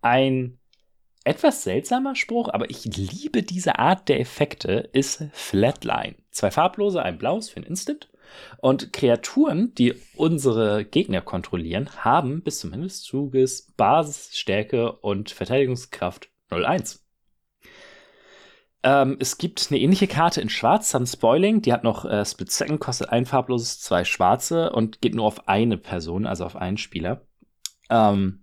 Ein 0.00 0.58
etwas 1.24 1.62
seltsamer 1.62 2.16
Spruch, 2.16 2.48
aber 2.48 2.68
ich 2.70 2.84
liebe 2.84 3.42
diese 3.42 3.78
Art 3.78 4.08
der 4.08 4.18
Effekte, 4.18 4.90
ist 4.92 5.24
Flatline. 5.32 6.16
Zwei 6.30 6.50
farblose, 6.50 7.02
ein 7.02 7.18
blaues 7.18 7.48
für 7.48 7.60
ein 7.60 7.64
Instant 7.64 8.11
und 8.58 8.92
Kreaturen, 8.92 9.74
die 9.74 9.94
unsere 10.16 10.84
Gegner 10.84 11.20
kontrollieren, 11.20 11.90
haben 12.04 12.42
bis 12.42 12.60
zum 12.60 12.72
Ende 12.72 12.86
des 12.86 13.02
Zuges 13.02 13.72
Basisstärke 13.76 14.92
und 14.92 15.30
Verteidigungskraft 15.30 16.30
0,1. 16.50 17.00
Ähm, 18.84 19.16
es 19.20 19.38
gibt 19.38 19.68
eine 19.70 19.80
ähnliche 19.80 20.08
Karte 20.08 20.40
in 20.40 20.48
Schwarz, 20.48 20.90
Sun 20.90 21.06
Spoiling. 21.06 21.62
Die 21.62 21.72
hat 21.72 21.84
noch 21.84 22.04
äh, 22.04 22.24
Split 22.24 22.50
Second, 22.50 22.80
kostet 22.80 23.10
ein 23.10 23.26
farbloses, 23.26 23.80
zwei 23.80 24.04
schwarze 24.04 24.70
und 24.70 25.00
geht 25.00 25.14
nur 25.14 25.26
auf 25.26 25.48
eine 25.48 25.78
Person, 25.78 26.26
also 26.26 26.44
auf 26.44 26.56
einen 26.56 26.78
Spieler. 26.78 27.26
Ähm, 27.90 28.41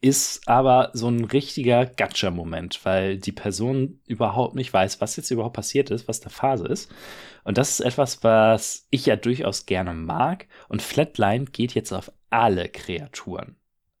ist 0.00 0.48
aber 0.48 0.90
so 0.94 1.08
ein 1.08 1.24
richtiger 1.24 1.84
Gacha-Moment, 1.84 2.80
weil 2.84 3.18
die 3.18 3.32
Person 3.32 4.00
überhaupt 4.06 4.54
nicht 4.54 4.72
weiß, 4.72 5.00
was 5.00 5.16
jetzt 5.16 5.30
überhaupt 5.30 5.56
passiert 5.56 5.90
ist, 5.90 6.08
was 6.08 6.20
der 6.20 6.30
Phase 6.30 6.66
ist. 6.66 6.90
Und 7.44 7.58
das 7.58 7.70
ist 7.70 7.80
etwas, 7.80 8.24
was 8.24 8.86
ich 8.90 9.06
ja 9.06 9.16
durchaus 9.16 9.66
gerne 9.66 9.92
mag. 9.92 10.46
Und 10.68 10.82
Flatline 10.82 11.44
geht 11.46 11.74
jetzt 11.74 11.92
auf 11.92 12.12
alle 12.30 12.68
Kreaturen. 12.68 13.56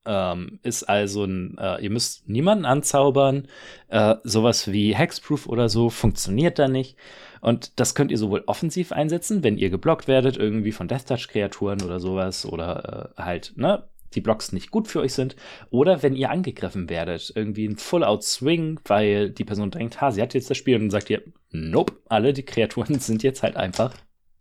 Ähm, 0.06 0.58
ist 0.62 0.84
also 0.84 1.24
ein, 1.24 1.58
äh, 1.58 1.82
ihr 1.82 1.90
müsst 1.90 2.26
niemanden 2.26 2.64
anzaubern. 2.64 3.48
Äh, 3.88 4.16
sowas 4.24 4.72
wie 4.72 4.94
Hexproof 4.94 5.46
oder 5.46 5.68
so 5.68 5.90
funktioniert 5.90 6.58
da 6.58 6.68
nicht. 6.68 6.96
Und 7.42 7.78
das 7.78 7.94
könnt 7.94 8.10
ihr 8.10 8.18
sowohl 8.18 8.42
offensiv 8.46 8.92
einsetzen, 8.92 9.42
wenn 9.42 9.58
ihr 9.58 9.68
geblockt 9.68 10.08
werdet, 10.08 10.38
irgendwie 10.38 10.72
von 10.72 10.88
Death 10.88 11.06
Touch 11.06 11.28
Kreaturen 11.28 11.82
oder 11.82 12.00
sowas, 12.00 12.46
oder 12.46 13.12
äh, 13.18 13.22
halt, 13.22 13.52
ne, 13.56 13.84
die 14.14 14.20
Blocks 14.20 14.52
nicht 14.52 14.70
gut 14.70 14.88
für 14.88 15.00
euch 15.00 15.14
sind. 15.14 15.36
Oder 15.70 16.02
wenn 16.02 16.16
ihr 16.16 16.30
angegriffen 16.30 16.88
werdet, 16.88 17.32
irgendwie 17.34 17.66
ein 17.66 17.76
Full-Out-Swing, 17.76 18.80
weil 18.84 19.30
die 19.30 19.44
Person 19.44 19.70
denkt, 19.70 20.00
ha, 20.00 20.10
sie 20.10 20.22
hat 20.22 20.34
jetzt 20.34 20.50
das 20.50 20.56
Spiel 20.56 20.76
und 20.76 20.82
dann 20.82 20.90
sagt 20.90 21.10
ihr, 21.10 21.22
nope, 21.50 21.94
alle 22.08 22.32
die 22.32 22.44
Kreaturen 22.44 22.98
sind 22.98 23.22
jetzt 23.22 23.42
halt 23.42 23.56
einfach, 23.56 23.94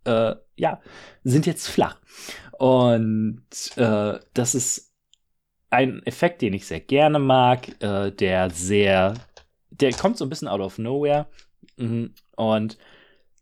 äh, 0.05 0.35
ja, 0.55 0.81
sind 1.23 1.45
jetzt 1.45 1.67
flach. 1.67 1.99
Und 2.57 3.43
äh, 3.77 4.19
das 4.33 4.55
ist 4.55 4.93
ein 5.69 6.03
Effekt, 6.05 6.41
den 6.41 6.53
ich 6.53 6.65
sehr 6.65 6.79
gerne 6.79 7.19
mag, 7.19 7.81
äh, 7.81 8.11
der 8.11 8.49
sehr, 8.49 9.13
der 9.69 9.93
kommt 9.93 10.17
so 10.17 10.25
ein 10.25 10.29
bisschen 10.29 10.47
out 10.47 10.61
of 10.61 10.77
nowhere 10.77 11.27
mhm, 11.77 12.13
und 12.35 12.77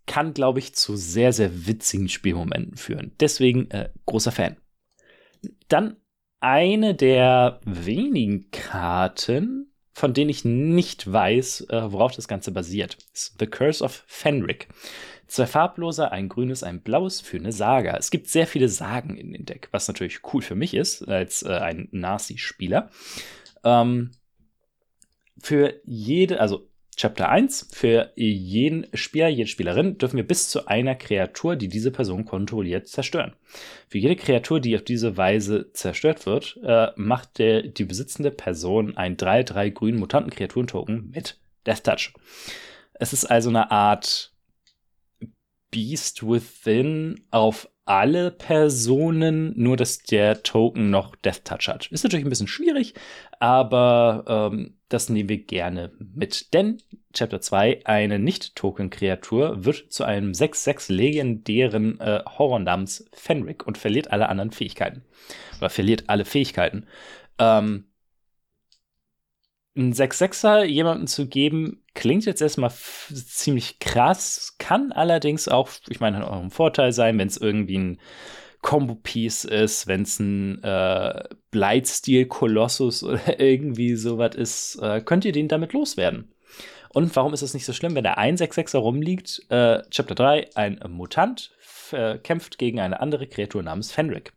kann, 0.05 0.33
glaube 0.33 0.59
ich, 0.59 0.73
zu 0.73 0.95
sehr, 0.95 1.33
sehr 1.33 1.67
witzigen 1.67 2.09
Spielmomenten 2.09 2.77
führen. 2.77 3.11
Deswegen 3.19 3.69
äh, 3.71 3.89
großer 4.05 4.31
Fan. 4.31 4.57
Dann 5.67 5.97
eine 6.39 6.95
der 6.95 7.59
wenigen 7.65 8.51
Karten, 8.51 9.71
von 9.93 10.13
denen 10.13 10.29
ich 10.29 10.45
nicht 10.45 11.11
weiß, 11.11 11.67
äh, 11.69 11.91
worauf 11.91 12.13
das 12.13 12.27
Ganze 12.27 12.51
basiert. 12.51 12.97
Ist 13.13 13.35
The 13.39 13.47
Curse 13.47 13.83
of 13.83 14.03
Fenric. 14.05 14.67
Zwei 15.27 15.45
farblose, 15.45 16.11
ein 16.11 16.29
grünes, 16.29 16.63
ein 16.63 16.81
blaues 16.81 17.19
für 17.19 17.37
eine 17.37 17.51
Saga. 17.51 17.97
Es 17.97 18.11
gibt 18.11 18.27
sehr 18.27 18.47
viele 18.47 18.69
Sagen 18.69 19.17
in 19.17 19.33
dem 19.33 19.45
Deck, 19.45 19.67
was 19.71 19.87
natürlich 19.87 20.21
cool 20.33 20.41
für 20.41 20.55
mich 20.55 20.73
ist, 20.73 21.07
als 21.07 21.43
äh, 21.43 21.49
ein 21.49 21.89
Nazi-Spieler. 21.91 22.89
Ähm, 23.63 24.11
für 25.39 25.81
jede, 25.83 26.39
also 26.39 26.69
Chapter 26.97 27.29
1. 27.29 27.67
Für 27.71 28.11
jeden 28.15 28.87
Spieler, 28.95 29.27
jede 29.27 29.47
Spielerin 29.47 29.99
dürfen 29.99 30.17
wir 30.17 30.25
bis 30.25 30.49
zu 30.49 30.65
einer 30.65 30.95
Kreatur, 30.95 31.55
die 31.55 31.67
diese 31.67 31.91
Person 31.91 32.25
kontrolliert, 32.25 32.87
zerstören. 32.87 33.35
Für 33.87 33.99
jede 33.99 34.15
Kreatur, 34.15 34.59
die 34.59 34.75
auf 34.75 34.83
diese 34.83 35.15
Weise 35.15 35.71
zerstört 35.73 36.25
wird, 36.25 36.59
äh, 36.63 36.87
macht 36.95 37.37
der, 37.37 37.61
die 37.61 37.85
besitzende 37.85 38.31
Person 38.31 38.97
ein 38.97 39.15
3-3 39.15 39.69
grünen 39.69 39.99
Mutantenkreaturen-Token 39.99 41.11
mit 41.11 41.39
Death 41.67 41.83
Touch. 41.83 42.13
Es 42.93 43.13
ist 43.13 43.25
also 43.25 43.49
eine 43.49 43.69
Art 43.69 44.33
Beast 45.69 46.27
Within 46.27 47.21
auf 47.29 47.69
alle 47.85 48.31
Personen, 48.31 49.53
nur 49.55 49.77
dass 49.77 49.99
der 49.99 50.41
Token 50.41 50.89
noch 50.89 51.15
Death 51.15 51.45
Touch 51.45 51.67
hat. 51.67 51.91
Ist 51.91 52.03
natürlich 52.03 52.25
ein 52.25 52.29
bisschen 52.29 52.47
schwierig, 52.47 52.95
aber 53.39 54.51
ähm, 54.51 54.76
das 54.89 55.09
nehmen 55.09 55.29
wir 55.29 55.43
gerne 55.43 55.91
mit. 55.99 56.53
Denn 56.53 56.81
Chapter 57.13 57.41
2, 57.41 57.85
eine 57.85 58.19
Nicht-Token-Kreatur, 58.19 59.65
wird 59.65 59.91
zu 59.91 60.03
einem 60.03 60.31
6-6 60.31 60.91
legendären 60.93 61.99
äh, 61.99 62.23
Horror 62.25 62.59
namens 62.59 63.09
Fenric 63.13 63.65
und 63.65 63.77
verliert 63.77 64.11
alle 64.11 64.29
anderen 64.29 64.51
Fähigkeiten. 64.51 65.03
Oder 65.59 65.69
verliert 65.69 66.05
alle 66.07 66.25
Fähigkeiten. 66.25 66.85
Ähm, 67.39 67.85
ein 69.75 69.93
6-6er 69.93 70.63
jemandem 70.63 71.07
zu 71.07 71.27
geben, 71.27 71.83
klingt 71.93 72.25
jetzt 72.25 72.41
erstmal 72.41 72.71
ziemlich 72.71 73.79
krass, 73.79 74.55
kann 74.57 74.91
allerdings 74.91 75.47
auch, 75.47 75.69
ich 75.87 75.99
meine, 75.99 76.29
auch 76.29 76.41
ein 76.41 76.49
Vorteil 76.49 76.91
sein, 76.93 77.17
wenn 77.19 77.27
es 77.27 77.37
irgendwie 77.37 77.77
ein 77.77 77.99
Combo-Piece 78.61 79.45
ist, 79.45 79.87
wenn 79.87 80.01
es 80.01 80.19
ein 80.19 80.63
äh, 80.63 81.23
Blightstil-Kolossus 81.51 83.03
oder 83.03 83.39
irgendwie 83.39 83.95
sowas 83.95 84.35
ist, 84.35 84.79
äh, 84.81 85.01
könnt 85.01 85.25
ihr 85.25 85.31
den 85.31 85.47
damit 85.47 85.73
loswerden. 85.73 86.31
Und 86.89 87.15
warum 87.15 87.33
ist 87.33 87.41
es 87.41 87.53
nicht 87.53 87.65
so 87.65 87.73
schlimm, 87.73 87.95
wenn 87.95 88.03
der 88.03 88.17
166er 88.17 88.77
rumliegt? 88.77 89.45
Äh, 89.49 89.81
Chapter 89.89 90.15
3, 90.15 90.49
ein 90.55 90.79
Mutant 90.89 91.51
äh, 91.91 92.17
kämpft 92.17 92.57
gegen 92.57 92.79
eine 92.79 92.99
andere 92.99 93.27
Kreatur 93.27 93.61
namens 93.61 93.91
Fenric. 93.91 94.33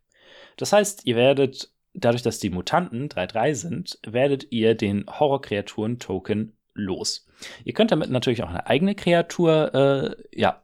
Das 0.57 0.73
heißt, 0.73 1.07
ihr 1.07 1.17
werdet, 1.17 1.71
dadurch, 1.95 2.23
dass 2.23 2.39
die 2.39 2.50
Mutanten 2.50 3.09
3-3 3.09 3.55
sind, 3.55 3.99
werdet 4.07 4.49
ihr 4.50 4.75
den 4.75 5.07
Horror-Kreaturen-Token 5.09 6.53
los. 6.75 7.27
Ihr 7.65 7.73
könnt 7.73 7.93
damit 7.93 8.11
natürlich 8.11 8.43
auch 8.43 8.50
eine 8.50 8.67
eigene 8.67 8.95
Kreatur 8.95 9.75
äh, 9.75 10.39
ja, 10.39 10.62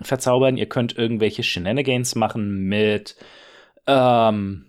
verzaubern. 0.00 0.56
Ihr 0.56 0.68
könnt 0.68 0.96
irgendwelche 0.96 1.42
Shenanigans 1.42 2.14
machen 2.14 2.64
mit 2.68 3.16
ähm, 3.86 4.66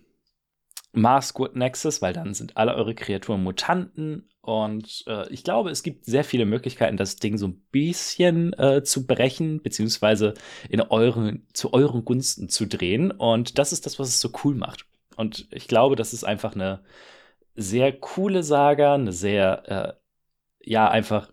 Maskwood 0.93 1.55
Nexus, 1.55 2.01
weil 2.01 2.13
dann 2.13 2.33
sind 2.33 2.57
alle 2.57 2.75
eure 2.75 2.95
Kreaturen 2.95 3.43
Mutanten. 3.43 4.29
Und 4.41 5.03
äh, 5.07 5.31
ich 5.31 5.43
glaube, 5.43 5.69
es 5.69 5.83
gibt 5.83 6.05
sehr 6.05 6.24
viele 6.24 6.45
Möglichkeiten, 6.45 6.98
das 6.98 7.17
Ding 7.17 7.38
so 7.38 7.48
ein 7.48 7.62
bisschen 7.71 8.53
äh, 8.53 8.83
zu 8.83 9.05
brechen, 9.05 9.62
beziehungsweise 9.62 10.33
in 10.69 10.81
euren, 10.81 11.45
zu 11.53 11.74
euren 11.74 12.05
Gunsten 12.05 12.50
zu 12.50 12.65
drehen. 12.65 13.12
Und 13.12 13.59
das 13.59 13.74
ist 13.74 13.86
das, 13.86 14.00
was 14.00 14.07
es 14.07 14.19
so 14.19 14.31
cool 14.43 14.55
macht. 14.55 14.86
Und 15.15 15.48
ich 15.51 15.67
glaube, 15.67 15.95
das 15.95 16.13
ist 16.13 16.24
einfach 16.24 16.55
eine 16.55 16.81
sehr 17.55 17.91
coole 17.91 18.41
Saga, 18.41 18.95
eine 18.95 19.12
sehr, 19.12 19.69
äh, 19.69 19.93
ja, 20.63 20.89
einfach 20.89 21.29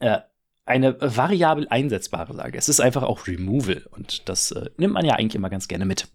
äh, 0.00 0.20
eine 0.66 0.96
variabel 1.00 1.66
einsetzbare 1.68 2.34
Sage. 2.34 2.58
Es 2.58 2.68
ist 2.68 2.80
einfach 2.80 3.02
auch 3.02 3.26
Removal 3.26 3.86
und 3.90 4.28
das 4.28 4.50
äh, 4.50 4.70
nimmt 4.76 4.94
man 4.94 5.04
ja 5.04 5.14
eigentlich 5.14 5.34
immer 5.34 5.50
ganz 5.50 5.68
gerne 5.68 5.84
mit. 5.84 6.08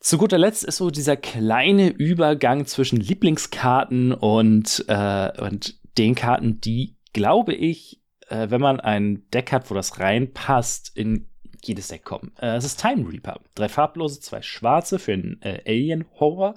Zu 0.00 0.18
guter 0.18 0.38
Letzt 0.38 0.64
ist 0.64 0.76
so 0.76 0.90
dieser 0.90 1.16
kleine 1.16 1.88
Übergang 1.88 2.66
zwischen 2.66 3.00
Lieblingskarten 3.00 4.12
und, 4.12 4.84
äh, 4.88 5.42
und 5.42 5.76
den 5.96 6.14
Karten, 6.14 6.60
die 6.60 6.96
glaube 7.12 7.54
ich, 7.54 8.00
äh, 8.28 8.50
wenn 8.50 8.60
man 8.60 8.78
ein 8.78 9.28
Deck 9.30 9.52
hat, 9.52 9.70
wo 9.70 9.74
das 9.74 9.98
reinpasst, 9.98 10.96
in 10.96 11.26
jedes 11.64 11.88
Deck 11.88 12.04
kommen. 12.04 12.32
Äh, 12.40 12.56
es 12.56 12.64
ist 12.64 12.80
Time 12.80 13.10
Reaper. 13.10 13.40
Drei 13.54 13.68
farblose, 13.68 14.20
zwei 14.20 14.42
schwarze 14.42 14.98
für 14.98 15.14
einen 15.14 15.40
äh, 15.42 15.62
Alien-Horror. 15.66 16.54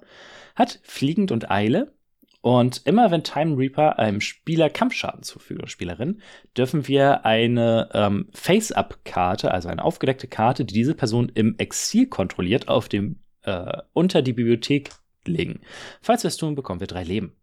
Hat 0.56 0.80
fliegend 0.84 1.32
und 1.32 1.50
Eile. 1.50 1.94
Und 2.42 2.82
immer 2.86 3.12
wenn 3.12 3.24
Time 3.24 3.56
Reaper 3.56 4.00
einem 4.00 4.20
Spieler 4.20 4.70
Kampfschaden 4.70 5.22
zufügt 5.22 5.60
oder 5.60 5.70
Spielerin, 5.70 6.22
dürfen 6.58 6.88
wir 6.88 7.24
eine 7.24 7.90
ähm, 7.94 8.30
Face-Up-Karte, 8.34 9.52
also 9.52 9.70
eine 9.70 9.84
aufgedeckte 9.84 10.28
Karte, 10.28 10.66
die 10.66 10.74
diese 10.74 10.96
Person 10.96 11.32
im 11.36 11.56
Exil 11.60 12.08
kontrolliert, 12.08 12.68
auf 12.68 12.90
dem 12.90 13.20
äh, 13.44 13.78
unter 13.94 14.24
die 14.24 14.34
Bibliothek 14.34 14.90
legen. 15.26 15.62
Falls 16.02 16.24
wir 16.24 16.30
es 16.30 16.38
tun, 16.38 16.56
bekommen 16.56 16.80
wir 16.80 16.88
drei 16.88 17.04
Leben. 17.04 17.36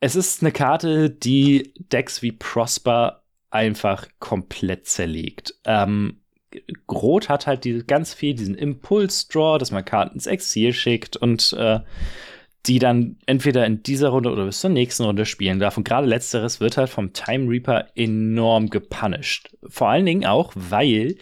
Es 0.00 0.16
ist 0.16 0.42
eine 0.42 0.50
Karte, 0.50 1.10
die 1.10 1.74
Decks 1.78 2.22
wie 2.22 2.32
Prosper 2.32 3.22
einfach 3.50 4.08
komplett 4.18 4.86
zerlegt. 4.86 5.54
Ähm, 5.64 6.22
Rot 6.90 7.28
hat 7.28 7.46
halt 7.46 7.64
diese, 7.64 7.84
ganz 7.84 8.12
viel 8.12 8.34
diesen 8.34 8.56
Impuls-Draw, 8.56 9.58
dass 9.58 9.70
man 9.70 9.84
Karten 9.84 10.14
ins 10.14 10.26
Exil 10.26 10.72
schickt 10.72 11.16
und 11.16 11.52
äh, 11.52 11.80
die 12.66 12.78
dann 12.78 13.16
entweder 13.26 13.66
in 13.66 13.82
dieser 13.82 14.10
Runde 14.10 14.30
oder 14.30 14.46
bis 14.46 14.60
zur 14.60 14.70
nächsten 14.70 15.04
Runde 15.04 15.26
spielen 15.26 15.58
darf. 15.58 15.76
Und 15.76 15.84
gerade 15.84 16.06
letzteres 16.06 16.60
wird 16.60 16.76
halt 16.76 16.90
vom 16.90 17.12
Time 17.12 17.48
Reaper 17.48 17.86
enorm 17.96 18.70
gepunished. 18.70 19.56
Vor 19.68 19.88
allen 19.88 20.06
Dingen 20.06 20.26
auch, 20.26 20.52
weil 20.54 21.16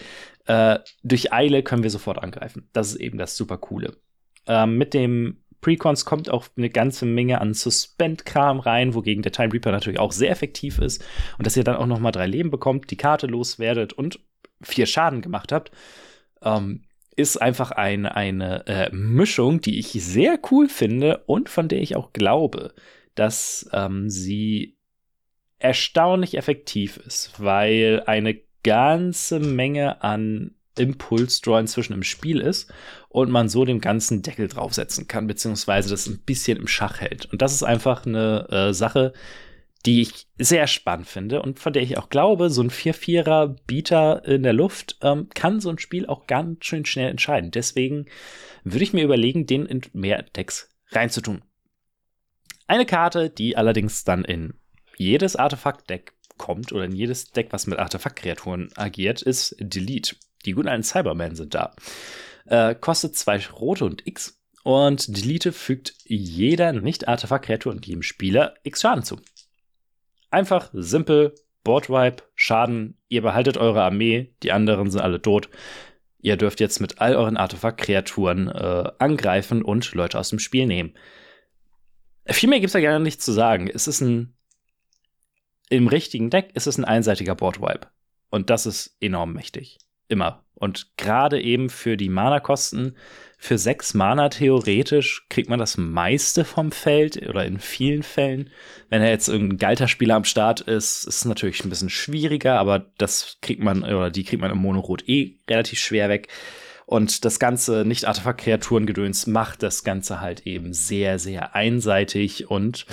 äh, 0.46 0.78
durch 1.02 1.32
Eile 1.32 1.62
können 1.62 1.82
wir 1.82 1.90
sofort 1.90 2.22
angreifen. 2.22 2.68
Das 2.72 2.88
ist 2.88 2.96
eben 2.96 3.16
das 3.16 3.36
super 3.36 3.56
coole. 3.56 3.96
Ähm, 4.46 4.76
mit 4.76 4.92
dem 4.92 5.38
Precons 5.60 6.04
kommt 6.04 6.30
auch 6.30 6.46
eine 6.56 6.70
ganze 6.70 7.06
Menge 7.06 7.40
an 7.40 7.54
Suspend-Kram 7.54 8.60
rein, 8.60 8.94
wogegen 8.94 9.22
der 9.22 9.32
Time 9.32 9.52
Reaper 9.52 9.72
natürlich 9.72 10.00
auch 10.00 10.12
sehr 10.12 10.30
effektiv 10.30 10.78
ist. 10.78 11.04
Und 11.38 11.46
dass 11.46 11.56
ihr 11.56 11.64
dann 11.64 11.76
auch 11.76 11.86
noch 11.86 12.00
mal 12.00 12.12
drei 12.12 12.26
Leben 12.26 12.50
bekommt, 12.50 12.90
die 12.90 12.96
Karte 12.96 13.26
loswerdet 13.26 13.92
und 13.92 14.20
vier 14.62 14.86
Schaden 14.86 15.22
gemacht 15.22 15.52
habt, 15.52 15.70
ähm, 16.42 16.82
ist 17.20 17.36
einfach 17.36 17.70
ein, 17.70 18.06
eine 18.06 18.66
äh, 18.66 18.90
Mischung, 18.92 19.60
die 19.60 19.78
ich 19.78 19.88
sehr 19.92 20.38
cool 20.50 20.68
finde 20.68 21.18
und 21.26 21.48
von 21.48 21.68
der 21.68 21.80
ich 21.80 21.96
auch 21.96 22.12
glaube, 22.12 22.74
dass 23.14 23.68
ähm, 23.72 24.10
sie 24.10 24.76
erstaunlich 25.58 26.36
effektiv 26.36 26.96
ist, 26.96 27.38
weil 27.38 28.02
eine 28.06 28.40
ganze 28.62 29.38
Menge 29.40 30.02
an 30.02 30.54
Impulsdraw 30.78 31.60
inzwischen 31.60 31.92
im 31.92 32.02
Spiel 32.02 32.40
ist 32.40 32.72
und 33.08 33.30
man 33.30 33.48
so 33.48 33.64
den 33.64 33.80
ganzen 33.80 34.22
Deckel 34.22 34.48
draufsetzen 34.48 35.08
kann, 35.08 35.26
beziehungsweise 35.26 35.90
das 35.90 36.06
ein 36.06 36.20
bisschen 36.20 36.58
im 36.58 36.68
Schach 36.68 37.00
hält. 37.00 37.26
Und 37.26 37.42
das 37.42 37.52
ist 37.52 37.62
einfach 37.62 38.06
eine 38.06 38.48
äh, 38.48 38.72
Sache, 38.72 39.12
die 39.86 40.02
ich 40.02 40.26
sehr 40.38 40.66
spannend 40.66 41.08
finde 41.08 41.42
und 41.42 41.58
von 41.58 41.72
der 41.72 41.82
ich 41.82 41.96
auch 41.96 42.10
glaube, 42.10 42.50
so 42.50 42.62
ein 42.62 42.70
4-4er 42.70 43.56
Bieter 43.66 44.24
in 44.26 44.42
der 44.42 44.52
Luft 44.52 44.98
ähm, 45.00 45.28
kann 45.34 45.60
so 45.60 45.70
ein 45.70 45.78
Spiel 45.78 46.06
auch 46.06 46.26
ganz 46.26 46.66
schön 46.66 46.84
schnell 46.84 47.10
entscheiden. 47.10 47.50
Deswegen 47.50 48.06
würde 48.62 48.84
ich 48.84 48.92
mir 48.92 49.04
überlegen, 49.04 49.46
den 49.46 49.66
in 49.66 49.80
mehr 49.92 50.22
Decks 50.22 50.68
reinzutun. 50.90 51.42
Eine 52.66 52.86
Karte, 52.86 53.30
die 53.30 53.56
allerdings 53.56 54.04
dann 54.04 54.24
in 54.24 54.54
jedes 54.96 55.34
Artefakt-Deck 55.34 56.12
kommt 56.36 56.72
oder 56.72 56.84
in 56.84 56.94
jedes 56.94 57.32
Deck, 57.32 57.48
was 57.50 57.66
mit 57.66 57.78
Artefakt-Kreaturen 57.78 58.70
agiert, 58.76 59.22
ist 59.22 59.56
Delete. 59.58 60.16
Die 60.44 60.52
guten 60.52 60.68
alten 60.68 60.82
Cybermen 60.82 61.34
sind 61.36 61.54
da. 61.54 61.74
Äh, 62.46 62.74
kostet 62.74 63.16
zwei 63.16 63.38
rote 63.38 63.84
und 63.84 64.06
X. 64.06 64.40
Und 64.62 65.16
Delete 65.16 65.52
fügt 65.52 65.94
jeder 66.04 66.72
Nicht-Artefakt-Kreatur 66.72 67.72
und 67.72 67.86
jedem 67.86 68.02
Spieler 68.02 68.54
X 68.62 68.82
Schaden 68.82 69.04
zu. 69.04 69.20
Einfach, 70.30 70.70
simpel, 70.72 71.34
Boardwipe, 71.64 72.22
Schaden, 72.34 72.96
ihr 73.08 73.22
behaltet 73.22 73.58
eure 73.58 73.82
Armee, 73.82 74.34
die 74.42 74.52
anderen 74.52 74.90
sind 74.90 75.00
alle 75.00 75.20
tot. 75.20 75.48
Ihr 76.22 76.36
dürft 76.36 76.60
jetzt 76.60 76.80
mit 76.80 77.00
all 77.00 77.16
euren 77.16 77.36
Artefakt-Kreaturen 77.36 78.48
äh, 78.48 78.92
angreifen 78.98 79.62
und 79.62 79.92
Leute 79.94 80.18
aus 80.18 80.30
dem 80.30 80.38
Spiel 80.38 80.66
nehmen. 80.66 80.94
Viel 82.26 82.48
mehr 82.48 82.60
gibt's 82.60 82.74
da 82.74 82.80
gar 82.80 82.98
nicht 82.98 83.22
zu 83.22 83.32
sagen. 83.32 83.68
Es 83.72 83.88
ist 83.88 84.00
ein 84.00 84.34
im 85.70 85.86
richtigen 85.86 86.30
Deck 86.30 86.50
ist 86.54 86.66
es 86.66 86.78
ein 86.78 86.84
einseitiger 86.84 87.36
Boardwipe. 87.36 87.86
Und 88.28 88.50
das 88.50 88.66
ist 88.66 88.96
enorm 89.00 89.32
mächtig. 89.32 89.78
Immer. 90.10 90.44
Und 90.54 90.88
gerade 90.98 91.40
eben 91.40 91.70
für 91.70 91.96
die 91.96 92.10
Mana-Kosten, 92.10 92.96
für 93.38 93.56
sechs 93.56 93.94
Mana 93.94 94.28
theoretisch 94.28 95.26
kriegt 95.30 95.48
man 95.48 95.58
das 95.58 95.78
meiste 95.78 96.44
vom 96.44 96.72
Feld 96.72 97.26
oder 97.26 97.46
in 97.46 97.58
vielen 97.58 98.02
Fällen. 98.02 98.50
Wenn 98.90 99.00
er 99.00 99.08
jetzt 99.08 99.28
irgendein 99.28 99.56
Galter-Spieler 99.56 100.16
am 100.16 100.24
Start 100.24 100.60
ist, 100.60 101.04
ist 101.04 101.16
es 101.16 101.24
natürlich 101.24 101.64
ein 101.64 101.70
bisschen 101.70 101.88
schwieriger, 101.88 102.58
aber 102.58 102.90
das 102.98 103.38
kriegt 103.40 103.62
man, 103.62 103.82
oder 103.82 104.10
die 104.10 104.24
kriegt 104.24 104.42
man 104.42 104.50
im 104.50 104.58
Monorot 104.58 105.08
eh 105.08 105.38
relativ 105.48 105.78
schwer 105.78 106.10
weg. 106.10 106.28
Und 106.84 107.24
das 107.24 107.38
ganze 107.38 107.84
Nicht-Artefakt-Kreaturen-Gedöns 107.86 109.28
macht 109.28 109.62
das 109.62 109.84
Ganze 109.84 110.20
halt 110.20 110.46
eben 110.46 110.74
sehr, 110.74 111.20
sehr 111.20 111.54
einseitig 111.54 112.50
und 112.50 112.84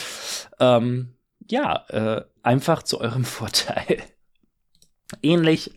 ähm, 0.60 1.16
ja, 1.50 1.84
äh, 1.90 2.22
einfach 2.44 2.84
zu 2.84 3.02
eurem 3.02 3.26
Vorteil. 3.26 4.04
Ähnlich 5.22 5.72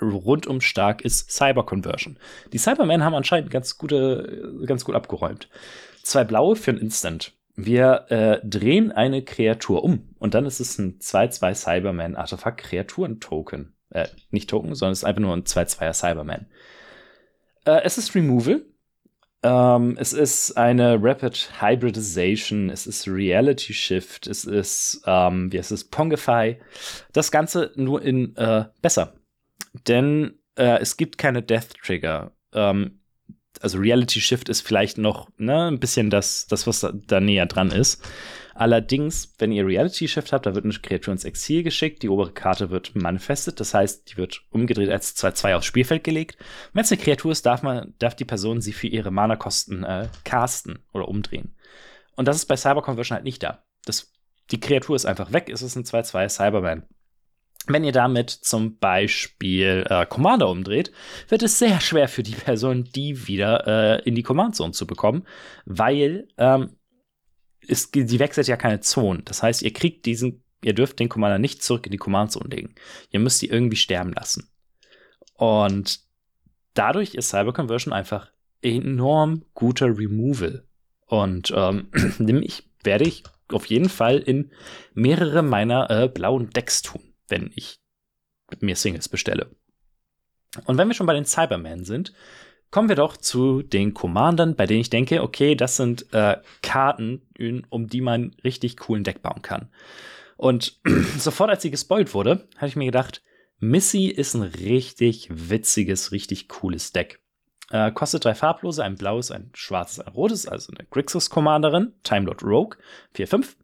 rundum 0.00 0.60
stark 0.60 1.02
ist 1.02 1.30
Cyber 1.30 1.64
Conversion. 1.64 2.18
Die 2.52 2.58
Cybermen 2.58 3.04
haben 3.04 3.14
anscheinend 3.14 3.50
ganz 3.50 3.78
gute, 3.78 4.62
ganz 4.66 4.84
gut 4.84 4.94
abgeräumt. 4.94 5.48
Zwei 6.02 6.24
blaue 6.24 6.56
für 6.56 6.72
ein 6.72 6.78
Instant. 6.78 7.32
Wir 7.54 8.06
äh, 8.08 8.40
drehen 8.46 8.92
eine 8.92 9.22
Kreatur 9.22 9.84
um 9.84 10.14
und 10.18 10.34
dann 10.34 10.46
ist 10.46 10.60
es 10.60 10.78
ein 10.78 10.98
2-2 10.98 11.54
Cyberman 11.54 12.16
Artefakt 12.16 12.60
Kreaturen 12.60 13.20
Token. 13.20 13.74
Äh, 13.90 14.08
nicht 14.30 14.48
Token, 14.48 14.74
sondern 14.74 14.92
es 14.92 15.00
ist 15.00 15.04
einfach 15.04 15.20
nur 15.20 15.34
ein 15.34 15.44
2-2er 15.44 15.92
Cyberman. 15.92 16.46
Äh, 17.66 17.82
es 17.84 17.98
ist 17.98 18.14
Removal. 18.14 18.62
Ähm, 19.44 19.96
es 19.98 20.12
ist 20.12 20.56
eine 20.56 20.98
Rapid 21.02 21.60
Hybridization, 21.60 22.70
es 22.70 22.86
ist 22.86 23.08
Reality 23.08 23.74
Shift, 23.74 24.28
es 24.28 24.44
ist, 24.44 25.02
ähm, 25.04 25.52
wie 25.52 25.58
heißt 25.58 25.72
es, 25.72 25.84
Pongify. 25.84 26.58
Das 27.12 27.32
Ganze 27.32 27.72
nur 27.74 28.02
in 28.02 28.36
äh, 28.36 28.66
besser. 28.80 29.14
Denn 29.72 30.38
äh, 30.56 30.78
es 30.80 30.96
gibt 30.96 31.18
keine 31.18 31.42
Death 31.42 31.74
Trigger. 31.82 32.32
Ähm, 32.52 33.00
also 33.60 33.78
Reality 33.78 34.20
Shift 34.20 34.48
ist 34.48 34.62
vielleicht 34.62 34.98
noch 34.98 35.28
ne, 35.38 35.68
ein 35.68 35.78
bisschen 35.78 36.10
das, 36.10 36.46
das, 36.46 36.66
was 36.66 36.80
da, 36.80 36.92
da 36.92 37.20
näher 37.20 37.46
dran 37.46 37.70
ist. 37.70 38.02
Allerdings, 38.54 39.34
wenn 39.38 39.52
ihr 39.52 39.66
Reality 39.66 40.08
Shift 40.08 40.32
habt, 40.32 40.44
da 40.44 40.54
wird 40.54 40.64
eine 40.64 40.74
Kreatur 40.74 41.12
ins 41.12 41.24
Exil 41.24 41.62
geschickt, 41.62 42.02
die 42.02 42.08
obere 42.08 42.32
Karte 42.32 42.70
wird 42.70 42.94
manifestet, 42.94 43.60
das 43.60 43.72
heißt, 43.72 44.10
die 44.10 44.16
wird 44.18 44.42
umgedreht 44.50 44.90
als 44.90 45.16
2-2 45.16 45.56
aufs 45.56 45.66
Spielfeld 45.66 46.04
gelegt. 46.04 46.36
Wenn 46.72 46.84
es 46.84 46.92
eine 46.92 47.00
Kreatur 47.00 47.32
ist, 47.32 47.46
darf, 47.46 47.62
man, 47.62 47.94
darf 47.98 48.14
die 48.14 48.26
Person 48.26 48.60
sie 48.60 48.72
für 48.72 48.88
ihre 48.88 49.10
Mana-Kosten 49.10 49.84
äh, 49.84 50.08
casten 50.24 50.80
oder 50.92 51.08
umdrehen. 51.08 51.56
Und 52.14 52.28
das 52.28 52.36
ist 52.36 52.46
bei 52.46 52.56
Cyber 52.56 52.82
Conversion 52.82 53.16
halt 53.16 53.24
nicht 53.24 53.42
da. 53.42 53.64
Das, 53.86 54.12
die 54.50 54.60
Kreatur 54.60 54.96
ist 54.96 55.06
einfach 55.06 55.32
weg, 55.32 55.48
es 55.50 55.62
ist 55.62 55.76
ein 55.76 55.84
2-2 55.84 56.28
Cyberman. 56.28 56.84
Wenn 57.68 57.84
ihr 57.84 57.92
damit 57.92 58.30
zum 58.30 58.78
Beispiel 58.78 59.86
äh, 59.88 60.04
Commander 60.06 60.48
umdreht, 60.48 60.90
wird 61.28 61.42
es 61.42 61.58
sehr 61.58 61.80
schwer 61.80 62.08
für 62.08 62.24
die 62.24 62.34
Person, 62.34 62.84
die 62.84 63.28
wieder 63.28 63.66
äh, 63.66 64.02
in 64.02 64.16
die 64.16 64.24
Command 64.24 64.56
Zone 64.56 64.72
zu 64.72 64.86
bekommen, 64.86 65.24
weil 65.64 66.26
ähm, 66.38 66.76
es, 67.68 67.90
sie 67.92 68.18
wechselt 68.18 68.48
ja 68.48 68.56
keine 68.56 68.80
Zone. 68.80 69.22
Das 69.24 69.42
heißt, 69.42 69.62
ihr 69.62 69.72
kriegt 69.72 70.06
diesen, 70.06 70.42
ihr 70.64 70.74
dürft 70.74 70.98
den 70.98 71.08
Commander 71.08 71.38
nicht 71.38 71.62
zurück 71.62 71.86
in 71.86 71.92
die 71.92 71.98
Command 71.98 72.32
Zone 72.32 72.48
legen. 72.48 72.74
Ihr 73.10 73.20
müsst 73.20 73.38
sie 73.38 73.48
irgendwie 73.48 73.76
sterben 73.76 74.12
lassen. 74.12 74.48
Und 75.34 76.00
dadurch 76.74 77.14
ist 77.14 77.28
Cyber 77.28 77.52
Conversion 77.52 77.92
einfach 77.92 78.32
enorm 78.60 79.44
guter 79.54 79.86
Removal. 79.86 80.66
Und 81.06 81.52
ähm, 81.54 81.90
nämlich 82.18 82.68
werde 82.82 83.04
ich 83.04 83.22
auf 83.48 83.66
jeden 83.66 83.88
Fall 83.88 84.18
in 84.18 84.50
mehrere 84.94 85.42
meiner 85.42 85.90
äh, 85.90 86.08
blauen 86.08 86.50
Decks 86.50 86.82
tun, 86.82 87.02
wenn 87.28 87.50
ich 87.54 87.80
mir 88.60 88.76
Singles 88.76 89.08
bestelle. 89.08 89.54
Und 90.66 90.76
wenn 90.78 90.88
wir 90.88 90.94
schon 90.94 91.06
bei 91.06 91.14
den 91.14 91.24
Cybermen 91.24 91.84
sind, 91.84 92.12
Kommen 92.72 92.88
wir 92.88 92.96
doch 92.96 93.18
zu 93.18 93.60
den 93.60 93.92
Commandern, 93.92 94.56
bei 94.56 94.64
denen 94.64 94.80
ich 94.80 94.88
denke, 94.88 95.22
okay, 95.22 95.54
das 95.54 95.76
sind 95.76 96.06
äh, 96.14 96.38
Karten, 96.62 97.20
um 97.68 97.86
die 97.86 98.00
man 98.00 98.34
richtig 98.44 98.78
coolen 98.78 99.04
Deck 99.04 99.20
bauen 99.20 99.42
kann. 99.42 99.68
Und 100.38 100.80
sofort, 101.18 101.50
als 101.50 101.60
sie 101.60 101.70
gespoilt 101.70 102.14
wurde, 102.14 102.48
habe 102.56 102.68
ich 102.68 102.76
mir 102.76 102.86
gedacht, 102.86 103.22
Missy 103.58 104.06
ist 104.06 104.32
ein 104.32 104.40
richtig 104.40 105.28
witziges, 105.30 106.12
richtig 106.12 106.48
cooles 106.48 106.92
Deck. 106.92 107.20
Äh, 107.70 107.92
kostet 107.92 108.24
drei 108.24 108.34
farblose, 108.34 108.82
ein 108.82 108.96
blaues, 108.96 109.30
ein 109.30 109.50
schwarzes, 109.52 110.00
ein 110.00 110.10
rotes, 110.14 110.48
also 110.48 110.72
eine 110.72 110.88
Grixis-Commanderin, 110.88 111.92
Time 112.04 112.24
Lord 112.24 112.42
Rogue, 112.42 112.78
4-5. 113.14 113.54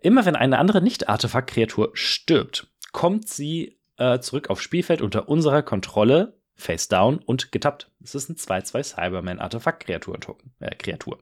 Immer 0.00 0.26
wenn 0.26 0.36
eine 0.36 0.60
andere 0.60 0.80
Nicht-Artefakt-Kreatur 0.80 1.90
stirbt, 1.94 2.68
kommt 2.94 3.28
sie 3.28 3.78
äh, 3.98 4.20
zurück 4.20 4.48
aufs 4.48 4.62
Spielfeld 4.62 5.02
unter 5.02 5.28
unserer 5.28 5.62
Kontrolle 5.62 6.38
Face 6.54 6.86
down 6.86 7.18
und 7.18 7.50
getappt. 7.50 7.90
Es 8.02 8.14
ist 8.14 8.30
ein 8.30 8.36
2-2 8.36 8.94
Cyberman 8.94 9.40
Artefakt 9.40 9.84
Kreatur 9.84 10.18
Token, 10.20 10.54
äh, 10.60 10.74
Kreatur. 10.76 11.18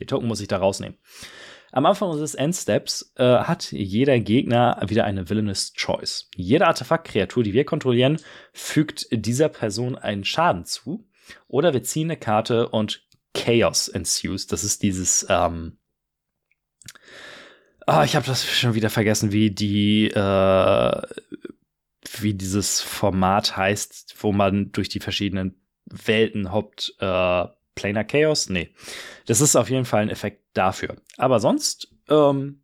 Den 0.00 0.06
Token 0.06 0.26
muss 0.26 0.40
ich 0.40 0.48
da 0.48 0.56
rausnehmen. 0.56 0.98
Am 1.70 1.84
Anfang 1.84 2.08
unseres 2.08 2.34
Endsteps 2.34 3.12
äh, 3.16 3.24
hat 3.24 3.72
jeder 3.72 4.18
Gegner 4.20 4.82
wieder 4.86 5.04
eine 5.04 5.28
Villainous 5.28 5.74
Choice. 5.74 6.30
Jede 6.34 6.66
Artefaktkreatur, 6.66 7.42
die 7.42 7.52
wir 7.52 7.66
kontrollieren, 7.66 8.18
fügt 8.52 9.06
dieser 9.10 9.50
Person 9.50 9.96
einen 9.96 10.24
Schaden 10.24 10.64
zu. 10.64 11.06
Oder 11.46 11.74
wir 11.74 11.82
ziehen 11.82 12.10
eine 12.10 12.18
Karte 12.18 12.68
und 12.68 13.06
Chaos 13.34 13.88
ensues. 13.88 14.46
Das 14.46 14.64
ist 14.64 14.82
dieses, 14.82 15.26
ähm, 15.28 15.78
oh, 17.86 18.02
ich 18.04 18.16
habe 18.16 18.26
das 18.26 18.44
schon 18.44 18.74
wieder 18.74 18.90
vergessen, 18.90 19.32
wie 19.32 19.50
die, 19.50 20.08
äh, 20.08 21.02
wie 22.20 22.34
dieses 22.34 22.80
Format 22.80 23.56
heißt, 23.56 24.14
wo 24.20 24.32
man 24.32 24.72
durch 24.72 24.88
die 24.88 25.00
verschiedenen 25.00 25.60
Welten 25.86 26.52
hoppt. 26.52 26.94
Äh, 26.98 27.46
Planar 27.74 28.04
Chaos? 28.04 28.48
Nee. 28.48 28.70
Das 29.26 29.40
ist 29.40 29.56
auf 29.56 29.70
jeden 29.70 29.84
Fall 29.84 30.02
ein 30.02 30.10
Effekt 30.10 30.42
dafür. 30.52 30.96
Aber 31.16 31.40
sonst 31.40 31.88
ähm, 32.08 32.62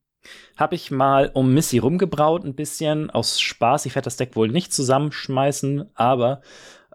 habe 0.56 0.74
ich 0.74 0.90
mal 0.90 1.30
um 1.32 1.54
Missy 1.54 1.78
rumgebraut 1.78 2.44
ein 2.44 2.54
bisschen 2.54 3.10
aus 3.10 3.40
Spaß. 3.40 3.86
Ich 3.86 3.94
werde 3.94 4.04
das 4.04 4.16
Deck 4.16 4.36
wohl 4.36 4.48
nicht 4.48 4.72
zusammenschmeißen, 4.72 5.90
aber 5.94 6.42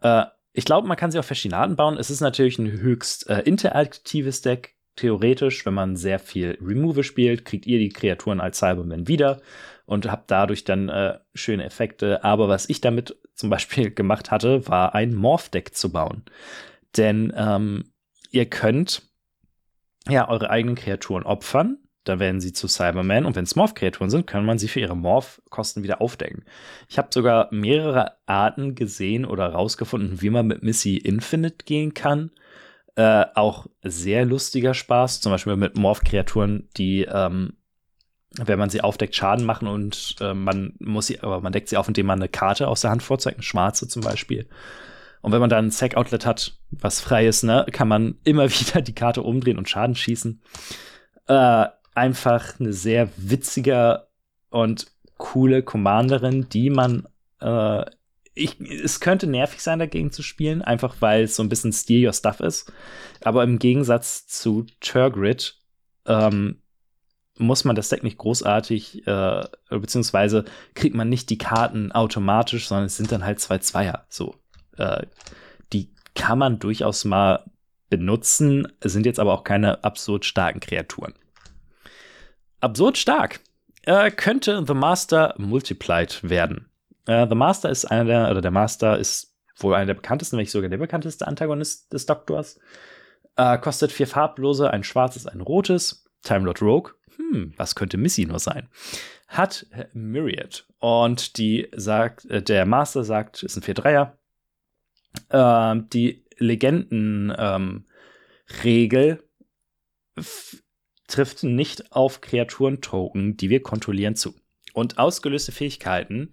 äh, 0.02 0.26
ich 0.54 0.66
glaube, 0.66 0.88
man 0.88 0.98
kann 0.98 1.12
sie 1.12 1.18
auf 1.18 1.26
verschiedene 1.26 1.60
Arten 1.60 1.76
bauen. 1.76 1.98
Es 1.98 2.12
ist 2.12 2.22
natürlich 2.22 2.60
ein 2.60 2.72
höchst 2.72 3.28
äh, 3.30 3.40
interaktives 3.40 4.42
Deck. 4.42 4.73
Theoretisch, 4.96 5.66
wenn 5.66 5.74
man 5.74 5.96
sehr 5.96 6.20
viel 6.20 6.58
Remove 6.62 7.04
spielt, 7.04 7.46
kriegt 7.46 7.66
ihr 7.66 7.80
die 7.80 7.90
Kreaturen 7.90 8.40
als 8.40 8.60
Cyberman 8.60 9.08
wieder 9.08 9.42
und 9.86 10.10
habt 10.10 10.30
dadurch 10.30 10.64
dann 10.64 10.90
äh, 10.90 11.20
schöne 11.34 11.66
Effekte. 11.66 12.24
Aber 12.24 12.48
was 12.48 12.70
ich 12.70 12.82
damit 12.82 13.18
zum 13.34 13.50
Beispiel 13.50 13.92
gemacht 13.92 14.32
hatte, 14.32 14.68
war 14.68 14.94
ein 14.94 15.14
Morph-Deck 15.16 15.76
zu 15.76 15.92
bauen. 15.92 16.24
Denn 16.96 17.34
ähm, 17.36 17.92
ihr 18.32 18.46
könnt 18.46 19.02
ja 20.08 20.30
eure 20.30 20.50
eigenen 20.50 20.76
Kreaturen 20.76 21.24
opfern, 21.24 21.80
dann 22.04 22.20
werden 22.20 22.42
sie 22.42 22.52
zu 22.52 22.68
Cyberman 22.68 23.26
und 23.26 23.36
wenn 23.36 23.46
es 23.46 23.56
Morph-Kreaturen 23.56 24.10
sind, 24.10 24.28
kann 24.28 24.46
man 24.46 24.58
sie 24.58 24.68
für 24.68 24.82
ihre 24.82 24.96
Morph-Kosten 24.96 25.84
wieder 25.84 26.02
aufdecken. 26.02 26.44
Ich 26.90 26.98
habe 26.98 27.08
sogar 27.12 27.48
mehrere 27.52 28.18
Arten 28.26 28.76
gesehen 28.76 29.26
oder 29.26 29.48
rausgefunden, 29.48 30.22
wie 30.22 30.30
man 30.30 30.48
mit 30.48 30.64
Missy 30.64 30.98
Infinite 30.98 31.64
gehen 31.66 31.94
kann. 31.94 32.32
Äh, 32.96 33.26
auch 33.34 33.66
sehr 33.82 34.24
lustiger 34.24 34.76
Spaß, 34.76 35.20
zum 35.20 35.32
Beispiel 35.32 35.56
mit 35.56 35.76
Morph-Kreaturen, 35.76 36.70
die, 36.78 37.02
ähm, 37.04 37.54
wenn 38.36 38.60
man 38.60 38.70
sie 38.70 38.82
aufdeckt, 38.82 39.16
Schaden 39.16 39.46
machen 39.46 39.68
und 39.68 40.16
äh, 40.22 40.36
man 40.36 40.74
muss 40.80 41.08
sie, 41.08 41.20
aber 41.22 41.42
man 41.42 41.52
deckt 41.54 41.70
sie 41.70 41.78
auf, 41.78 41.88
indem 41.88 42.06
man 42.06 42.20
eine 42.20 42.30
Karte 42.30 42.68
aus 42.68 42.82
der 42.82 42.92
Hand 42.92 43.02
vorzeigt, 43.02 43.38
eine 43.38 43.44
schwarze 43.44 43.88
zum 43.88 44.04
Beispiel. 44.04 44.48
Und 45.22 45.32
wenn 45.32 45.40
man 45.40 45.50
dann 45.50 45.66
ein 45.66 45.72
Sack-Outlet 45.72 46.26
hat, 46.26 46.54
was 46.70 47.02
frei 47.02 47.26
ist, 47.26 47.44
ne, 47.44 47.66
kann 47.72 47.88
man 47.88 48.20
immer 48.24 48.50
wieder 48.50 48.82
die 48.82 48.94
Karte 48.94 49.24
umdrehen 49.24 49.58
und 49.58 49.70
Schaden 49.70 49.96
schießen. 49.96 50.42
Äh, 51.28 51.66
einfach 51.96 52.60
eine 52.60 52.74
sehr 52.74 53.10
witzige 53.18 54.08
und 54.50 54.88
coole 55.18 55.64
Commanderin, 55.64 56.48
die 56.50 56.70
man 56.70 57.08
äh, 57.40 57.86
ich, 58.36 58.60
es 58.60 59.00
könnte 59.00 59.28
nervig 59.28 59.62
sein, 59.62 59.80
dagegen 59.80 60.12
zu 60.12 60.24
spielen, 60.24 60.62
einfach 60.62 60.96
weil 61.00 61.24
es 61.24 61.36
so 61.36 61.44
ein 61.44 61.50
bisschen 61.50 61.72
Steal 61.72 62.08
Your 62.08 62.14
Stuff 62.14 62.40
ist. 62.40 62.72
Aber 63.22 63.44
im 63.44 63.60
Gegensatz 63.60 64.28
zu 64.28 64.66
Turgrid 64.80 65.58
ähm, 66.08 66.62
muss 67.38 67.64
man 67.64 67.76
das 67.76 67.90
Deck 67.90 68.04
nicht 68.04 68.18
großartig, 68.18 69.08
äh, 69.08 69.44
beziehungsweise 69.70 70.46
kriegt 70.74 70.96
man 70.96 71.10
nicht 71.10 71.30
die 71.30 71.38
Karten 71.38 71.92
automatisch, 71.92 72.68
sondern 72.68 72.86
es 72.86 72.98
sind 72.98 73.12
dann 73.12 73.26
halt 73.26 73.40
zwei 73.40 73.60
Zweier. 73.60 74.06
So, 74.10 74.36
äh, 74.78 75.06
die 75.72 75.94
kann 76.16 76.40
man 76.40 76.60
durchaus 76.60 77.06
mal 77.06 77.44
benutzen, 77.90 78.68
sind 78.84 79.06
jetzt 79.06 79.20
aber 79.20 79.34
auch 79.34 79.44
keine 79.44 79.84
absurd 79.84 80.26
starken 80.26 80.60
Kreaturen. 80.60 81.14
Absurd 82.60 82.98
stark 82.98 83.40
äh, 83.84 84.10
könnte 84.10 84.64
The 84.66 84.74
Master 84.74 85.36
Multiplied 85.38 86.20
werden. 86.24 86.70
Äh, 87.06 87.28
The 87.28 87.36
Master 87.36 87.70
ist 87.70 87.86
einer 87.86 88.06
der, 88.06 88.32
oder 88.32 88.42
der 88.42 88.52
Master 88.52 88.98
ist 88.98 89.36
wohl 89.58 89.76
einer 89.76 89.88
der 89.88 89.96
bekanntesten, 89.96 90.38
wenn 90.38 90.44
nicht 90.44 90.52
sogar 90.52 90.70
der 90.70 90.78
bekannteste 90.78 91.28
Antagonist 91.28 91.92
des 91.94 92.06
Doktors. 92.06 92.60
Äh, 93.36 93.58
kostet 93.58 93.92
vier 93.92 94.08
farblose, 94.08 94.72
ein 94.72 94.84
schwarzes, 94.84 95.28
ein 95.28 95.42
rotes. 95.42 96.06
Time 96.24 96.46
Lord 96.46 96.62
Rogue. 96.62 96.94
Hm, 97.18 97.54
was 97.58 97.76
könnte 97.76 97.98
Missy 97.98 98.26
nur 98.26 98.40
sein? 98.40 98.70
Hat 99.28 99.66
Myriad. 99.94 100.66
Und 100.80 101.38
die 101.38 101.68
sagt, 101.76 102.24
äh, 102.26 102.42
der 102.42 102.66
Master 102.66 103.04
sagt, 103.04 103.44
ist 103.44 103.58
ein 103.58 103.64
4-3er. 103.64 104.14
Äh, 105.30 105.76
die 105.92 106.26
Legenden-Regel 106.38 109.24
ähm, 110.18 110.26
trifft 111.08 111.44
nicht 111.44 111.92
auf 111.92 112.22
Kreaturen-Token, 112.22 113.36
die 113.38 113.50
wir 113.50 113.62
kontrollieren, 113.62 114.16
zu. 114.16 114.34
Und 114.74 114.98
ausgelöste 114.98 115.52
Fähigkeiten 115.52 116.32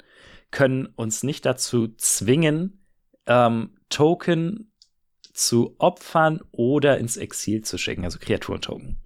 können 0.50 0.86
uns 0.86 1.22
nicht 1.22 1.46
dazu 1.46 1.88
zwingen, 1.96 2.84
ähm, 3.26 3.76
Token 3.88 4.72
zu 5.32 5.76
opfern 5.78 6.40
oder 6.50 6.98
ins 6.98 7.16
Exil 7.16 7.62
zu 7.62 7.78
schicken, 7.78 8.04
also 8.04 8.18
Kreaturentoken. 8.18 9.00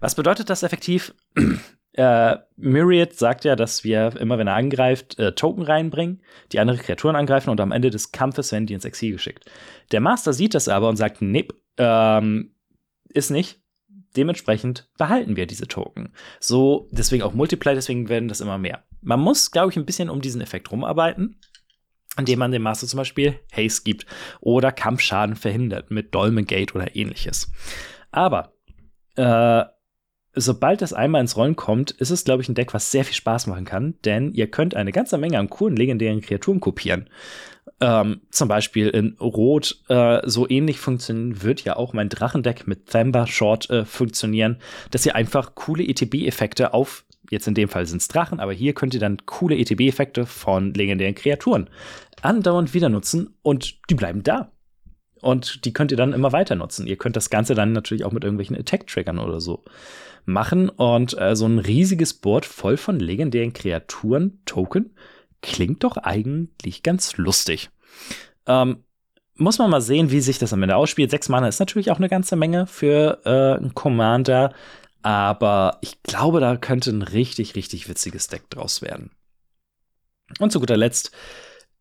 Was 0.00 0.14
bedeutet 0.14 0.50
das 0.50 0.62
effektiv? 0.62 1.14
äh, 1.92 2.36
Myriad 2.56 3.14
sagt 3.14 3.44
ja, 3.44 3.56
dass 3.56 3.84
wir 3.84 4.16
immer, 4.16 4.38
wenn 4.38 4.46
er 4.46 4.54
angreift, 4.54 5.18
äh, 5.18 5.34
Token 5.34 5.62
reinbringen, 5.62 6.22
die 6.52 6.58
andere 6.58 6.78
Kreaturen 6.78 7.16
angreifen 7.16 7.50
und 7.50 7.60
am 7.60 7.72
Ende 7.72 7.90
des 7.90 8.12
Kampfes 8.12 8.52
werden 8.52 8.66
die 8.66 8.74
ins 8.74 8.84
Exil 8.84 9.12
geschickt. 9.12 9.50
Der 9.92 10.00
Master 10.00 10.32
sieht 10.32 10.54
das 10.54 10.68
aber 10.68 10.88
und 10.88 10.96
sagt, 10.96 11.22
nee, 11.22 11.48
ähm, 11.78 12.54
ist 13.08 13.30
nicht. 13.30 13.61
Dementsprechend 14.16 14.88
behalten 14.98 15.36
wir 15.36 15.46
diese 15.46 15.68
Token. 15.68 16.12
So, 16.40 16.88
deswegen 16.90 17.22
auch 17.22 17.34
Multiply, 17.34 17.74
deswegen 17.74 18.08
werden 18.08 18.28
das 18.28 18.40
immer 18.40 18.58
mehr. 18.58 18.84
Man 19.00 19.20
muss, 19.20 19.50
glaube 19.50 19.70
ich, 19.70 19.76
ein 19.76 19.86
bisschen 19.86 20.10
um 20.10 20.20
diesen 20.20 20.40
Effekt 20.40 20.70
rumarbeiten, 20.70 21.40
indem 22.18 22.38
man 22.38 22.52
dem 22.52 22.62
Master 22.62 22.86
zum 22.86 22.98
Beispiel 22.98 23.38
Haste 23.52 23.82
gibt 23.84 24.06
oder 24.40 24.70
Kampfschaden 24.70 25.36
verhindert 25.36 25.90
mit 25.90 26.14
Dolmen 26.14 26.44
Gate 26.44 26.74
oder 26.74 26.94
ähnliches. 26.94 27.50
Aber 28.10 28.52
äh, 29.16 29.64
sobald 30.34 30.82
das 30.82 30.92
einmal 30.92 31.22
ins 31.22 31.36
Rollen 31.36 31.56
kommt, 31.56 31.90
ist 31.92 32.10
es, 32.10 32.24
glaube 32.24 32.42
ich, 32.42 32.48
ein 32.48 32.54
Deck, 32.54 32.74
was 32.74 32.90
sehr 32.90 33.04
viel 33.04 33.14
Spaß 33.14 33.46
machen 33.46 33.64
kann, 33.64 33.94
denn 34.04 34.32
ihr 34.34 34.50
könnt 34.50 34.74
eine 34.74 34.92
ganze 34.92 35.18
Menge 35.18 35.38
an 35.38 35.50
coolen 35.50 35.76
legendären 35.76 36.20
Kreaturen 36.20 36.60
kopieren 36.60 37.08
ähm, 37.80 38.20
zum 38.30 38.48
Beispiel 38.48 38.88
in 38.88 39.16
Rot 39.20 39.82
äh, 39.88 40.20
so 40.24 40.48
ähnlich 40.48 40.78
funktionieren, 40.78 41.42
wird 41.42 41.64
ja 41.64 41.76
auch 41.76 41.92
mein 41.92 42.08
Drachendeck 42.08 42.66
mit 42.66 42.86
Thamba 42.88 43.26
Short 43.26 43.70
äh, 43.70 43.84
funktionieren, 43.84 44.58
dass 44.90 45.04
ihr 45.06 45.14
einfach 45.16 45.54
coole 45.54 45.84
ETB-Effekte 45.84 46.74
auf, 46.74 47.04
jetzt 47.30 47.48
in 47.48 47.54
dem 47.54 47.68
Fall 47.68 47.86
sind 47.86 48.00
es 48.00 48.08
Drachen, 48.08 48.40
aber 48.40 48.52
hier 48.52 48.72
könnt 48.72 48.94
ihr 48.94 49.00
dann 49.00 49.18
coole 49.26 49.56
ETB-Effekte 49.56 50.26
von 50.26 50.74
legendären 50.74 51.14
Kreaturen 51.14 51.68
andauernd 52.22 52.72
wieder 52.72 52.88
nutzen 52.88 53.34
und 53.42 53.90
die 53.90 53.94
bleiben 53.94 54.22
da. 54.22 54.52
Und 55.20 55.64
die 55.64 55.72
könnt 55.72 55.92
ihr 55.92 55.96
dann 55.96 56.12
immer 56.12 56.32
weiter 56.32 56.56
nutzen. 56.56 56.86
Ihr 56.88 56.96
könnt 56.96 57.14
das 57.14 57.30
Ganze 57.30 57.54
dann 57.54 57.72
natürlich 57.72 58.04
auch 58.04 58.10
mit 58.10 58.24
irgendwelchen 58.24 58.56
Attack-Triggern 58.56 59.20
oder 59.20 59.40
so 59.40 59.64
machen. 60.24 60.68
Und 60.68 61.16
äh, 61.18 61.36
so 61.36 61.46
ein 61.46 61.60
riesiges 61.60 62.14
Board 62.14 62.44
voll 62.44 62.76
von 62.76 62.98
legendären 62.98 63.52
Kreaturen, 63.52 64.40
Token, 64.46 64.96
klingt 65.42 65.84
doch 65.84 65.96
eigentlich 65.98 66.82
ganz 66.82 67.16
lustig. 67.16 67.70
Ähm, 68.46 68.84
muss 69.34 69.58
man 69.58 69.70
mal 69.70 69.80
sehen, 69.80 70.10
wie 70.10 70.20
sich 70.20 70.38
das 70.38 70.52
am 70.52 70.62
Ende 70.62 70.76
ausspielt. 70.76 71.10
Sechs 71.10 71.28
Mana 71.28 71.48
ist 71.48 71.60
natürlich 71.60 71.90
auch 71.90 71.98
eine 71.98 72.08
ganze 72.08 72.36
Menge 72.36 72.66
für 72.66 73.20
äh, 73.24 73.58
einen 73.58 73.74
Commander, 73.74 74.54
aber 75.02 75.78
ich 75.80 76.02
glaube, 76.02 76.40
da 76.40 76.56
könnte 76.56 76.90
ein 76.90 77.02
richtig, 77.02 77.54
richtig 77.56 77.88
witziges 77.88 78.28
Deck 78.28 78.48
draus 78.50 78.82
werden. 78.82 79.10
Und 80.38 80.52
zu 80.52 80.60
guter 80.60 80.76
Letzt, 80.76 81.10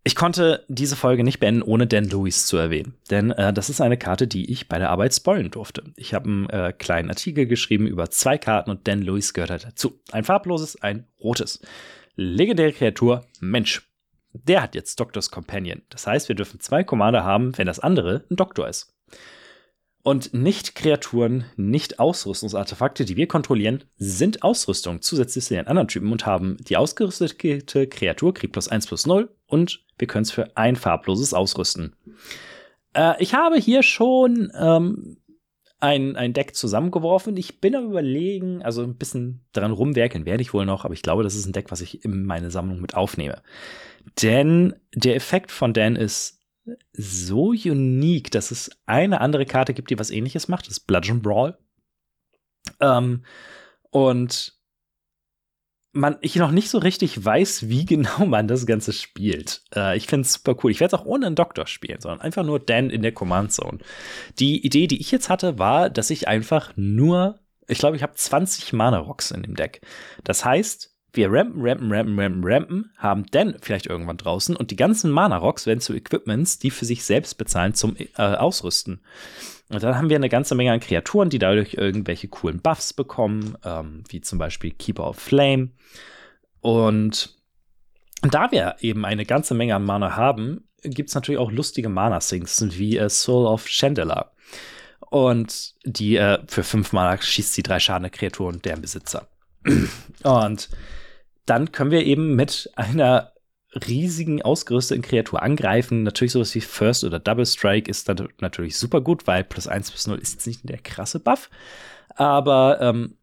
ich 0.04 0.16
konnte 0.16 0.66
diese 0.68 0.96
Folge 0.96 1.24
nicht 1.24 1.40
beenden, 1.40 1.62
ohne 1.62 1.86
Dan 1.86 2.06
Lewis 2.06 2.48
zu 2.48 2.58
erwähnen. 2.58 2.96
Denn 3.12 3.30
äh, 3.32 3.54
das 3.54 3.70
ist 3.70 3.82
eine 3.82 3.98
Karte, 3.98 4.28
die 4.28 4.52
ich 4.52 4.68
bei 4.68 4.80
der 4.80 4.90
Arbeit 4.90 5.14
spoilen 5.14 5.52
durfte. 5.52 5.84
Ich 5.96 6.16
habe 6.16 6.28
einen 6.28 6.50
äh, 6.50 6.74
kleinen 6.74 7.10
Artikel 7.10 7.46
geschrieben 7.46 7.86
über 7.86 8.10
zwei 8.10 8.40
Karten 8.40 8.72
und 8.72 8.88
Dan 8.88 9.04
Lewis 9.04 9.34
gehört 9.34 9.52
halt 9.52 9.66
dazu. 9.66 10.02
Ein 10.12 10.24
farbloses, 10.24 10.82
ein 10.82 11.06
rotes 11.20 11.62
legendäre 12.22 12.72
Kreatur 12.72 13.26
Mensch. 13.40 13.90
Der 14.34 14.62
hat 14.62 14.76
jetzt 14.76 15.00
Doctors 15.00 15.32
Companion. 15.32 15.82
Das 15.90 16.08
heißt, 16.08 16.30
wir 16.30 16.36
dürfen 16.36 16.60
zwei 16.60 16.84
Commander 16.84 17.24
haben, 17.24 17.58
wenn 17.58 17.68
das 17.68 17.80
andere 17.80 18.24
ein 18.30 18.38
Doktor 18.38 18.70
ist. 18.70 18.96
Und 20.04 20.34
nicht 20.34 20.74
Kreaturen, 20.74 21.46
nicht 21.58 22.00
Ausrüstungsartefakte, 22.00 23.06
die 23.06 23.18
wir 23.18 23.28
kontrollieren, 23.28 23.84
sind 23.98 24.42
Ausrüstung 24.42 25.02
zusätzlich 25.02 25.46
zu 25.46 25.54
den 25.54 25.68
anderen 25.68 25.88
Typen 25.88 26.12
und 26.12 26.26
haben 26.26 26.58
die 26.60 26.78
ausgerüstete 26.78 27.88
Kreatur 27.88 28.34
kriegt 28.34 28.54
plus 28.54 28.68
1 28.68 28.88
plus 28.88 29.06
0 29.06 29.30
und 29.46 29.84
wir 30.00 30.08
können 30.08 30.24
es 30.24 30.32
für 30.32 30.58
ein 30.58 30.76
farbloses 30.76 31.36
ausrüsten. 31.36 31.96
Äh, 32.94 33.22
ich 33.22 33.36
habe 33.36 33.58
hier 33.58 33.84
schon 33.84 34.52
ähm, 34.60 35.18
ein, 35.82 36.16
ein 36.16 36.34
Deck 36.34 36.56
zusammengeworfen. 36.56 37.36
Ich 37.38 37.60
bin 37.60 37.76
am 37.76 37.86
überlegen, 37.86 38.64
also 38.64 38.84
ein 38.84 38.96
bisschen 38.96 39.46
dran 39.54 39.72
rumwerken 39.72 40.26
werde 40.26 40.42
ich 40.42 40.54
wohl 40.54 40.66
noch, 40.66 40.86
aber 40.86 40.94
ich 40.94 41.02
glaube, 41.02 41.24
das 41.24 41.36
ist 41.36 41.46
ein 41.46 41.54
Deck, 41.54 41.72
was 41.72 41.82
ich 41.82 42.06
in 42.06 42.26
meine 42.26 42.52
Sammlung 42.52 42.80
mit 42.80 42.96
aufnehme. 42.96 43.42
Denn 44.22 44.76
der 44.94 45.16
Effekt 45.16 45.52
von 45.52 45.74
Dan 45.74 45.96
ist 45.96 46.40
so 46.94 47.50
unique, 47.50 48.32
dass 48.32 48.52
es 48.52 48.70
eine 48.86 49.22
andere 49.22 49.46
Karte 49.46 49.74
gibt, 49.74 49.90
die 49.90 50.00
was 50.00 50.12
ähnliches 50.12 50.48
macht. 50.48 50.68
Das 50.68 50.78
ist 50.78 50.88
Bludgeon 50.88 51.22
Brawl. 51.22 51.58
Ähm, 52.80 53.24
Und 53.90 54.61
man, 55.94 56.18
ich 56.22 56.36
noch 56.36 56.52
nicht 56.52 56.70
so 56.70 56.78
richtig 56.78 57.24
weiß, 57.24 57.70
wie 57.70 57.86
genau 57.86 58.26
man 58.26 58.48
das 58.48 58.66
Ganze 58.66 58.94
spielt. 58.94 59.64
Äh, 59.76 59.98
ich 59.98 60.08
finde 60.08 60.26
es 60.26 60.34
super 60.34 60.56
cool. 60.64 60.72
Ich 60.72 60.80
werde 60.80 60.96
es 60.96 61.02
auch 61.02 61.06
ohne 61.06 61.28
einen 61.28 61.36
Doktor 61.36 61.68
spielen, 61.68 62.02
sondern 62.02 62.22
einfach 62.22 62.44
nur 62.44 62.60
Dan 62.60 62.90
in 62.90 63.02
der 63.02 63.14
Command 63.14 63.52
Zone. 63.52 63.80
Die 64.40 64.66
Idee, 64.66 64.88
die 64.88 65.02
ich 65.02 65.12
jetzt 65.12 65.30
hatte, 65.30 65.60
war, 65.60 65.90
dass 65.90 66.10
ich 66.10 66.28
einfach 66.28 66.74
nur, 66.76 67.40
ich 67.68 67.80
glaube, 67.80 67.96
ich 67.96 68.04
habe 68.04 68.14
20 68.16 68.74
Mana-Rocks 68.74 69.32
in 69.32 69.44
dem 69.44 69.56
Deck. 69.56 69.82
Das 70.24 70.46
heißt, 70.46 70.91
wir 71.14 71.32
rampen, 71.32 71.62
rampen, 71.62 71.92
rampen, 71.92 72.20
rampen, 72.20 72.44
rampen, 72.44 72.92
haben 72.98 73.26
Dan 73.32 73.56
vielleicht 73.62 73.88
irgendwann 73.88 74.18
draußen 74.18 74.56
und 74.56 74.72
die 74.72 74.76
ganzen 74.76 75.12
Mana-Rocks 75.12 75.66
werden 75.66 75.82
zu 75.82 75.94
Equipments, 75.94 76.60
die 76.60 76.72
für 76.72 76.86
sich 76.86 77.04
selbst 77.04 77.38
bezahlen 77.38 77.74
zum 77.74 77.96
äh, 77.98 78.06
Ausrüsten. 78.18 79.02
Und 79.70 79.84
dann 79.84 79.96
haben 79.96 80.10
wir 80.10 80.18
eine 80.18 80.30
ganze 80.30 80.56
Menge 80.56 80.72
an 80.72 80.80
Kreaturen, 80.80 81.30
die 81.30 81.40
dadurch 81.40 81.76
irgendwelche 81.76 82.28
coolen 82.28 82.62
Buffs 82.62 82.94
bekommen, 82.94 83.58
ähm, 83.64 84.04
wie 84.10 84.22
zum 84.22 84.38
Beispiel 84.38 84.72
Keeper 84.72 85.08
of 85.08 85.18
Flame. 85.18 85.70
Und 86.60 87.38
da 88.22 88.52
wir 88.52 88.76
eben 88.80 89.06
eine 89.06 89.26
ganze 89.26 89.54
Menge 89.54 89.76
an 89.76 89.84
Mana 89.84 90.16
haben, 90.16 90.68
gibt 90.84 91.10
es 91.10 91.16
natürlich 91.16 91.40
auch 91.40 91.52
lustige 91.52 91.90
Mana-Sinks, 91.90 92.78
wie 92.78 92.98
äh, 92.98 93.10
Soul 93.10 93.46
of 93.46 93.66
Chandela. 93.68 94.32
Und 95.10 95.74
die 95.84 96.16
äh, 96.16 96.40
für 96.48 96.64
fünf 96.64 96.94
Mana 96.94 97.22
schießt 97.22 97.54
sie 97.54 97.64
drei 97.64 97.80
Schaden 97.80 98.04
der 98.04 98.12
Kreatur 98.12 98.48
und 98.48 98.64
deren 98.64 98.82
Besitzer. 98.82 99.28
und 100.24 100.70
dann 101.46 101.72
können 101.72 101.92
wir 101.92 102.06
eben 102.06 102.36
mit 102.36 102.70
einer 102.76 103.32
riesigen, 103.88 104.42
ausgerüsteten 104.42 105.02
Kreatur 105.02 105.42
angreifen. 105.42 106.04
Natürlich 106.04 106.34
sowas 106.34 106.54
wie 106.56 106.62
First 106.62 107.04
oder 107.04 107.20
Double 107.20 107.46
Strike 107.46 107.90
ist 107.90 108.10
dann 108.10 108.28
natürlich 108.40 108.78
super 108.78 109.02
gut, 109.02 109.28
weil 109.28 109.44
plus 109.44 109.68
1 109.68 109.92
bis 109.92 110.08
0 110.08 110.18
ist 110.20 110.34
jetzt 110.34 110.48
nicht 110.48 110.68
der 110.68 110.78
krasse 110.78 111.20
Buff. 111.20 111.50
Aber 112.16 112.80
ähm, 112.82 113.18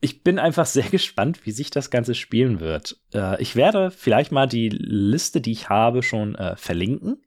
ich 0.00 0.22
bin 0.22 0.38
einfach 0.38 0.66
sehr 0.66 0.88
gespannt, 0.88 1.46
wie 1.46 1.52
sich 1.52 1.70
das 1.70 1.90
Ganze 1.90 2.14
spielen 2.14 2.60
wird. 2.60 2.98
Äh, 3.14 3.40
ich 3.42 3.56
werde 3.56 3.90
vielleicht 3.90 4.32
mal 4.32 4.46
die 4.46 4.68
Liste, 4.68 5.40
die 5.40 5.52
ich 5.52 5.68
habe, 5.68 6.02
schon 6.02 6.34
äh, 6.34 6.56
verlinken. 6.56 7.22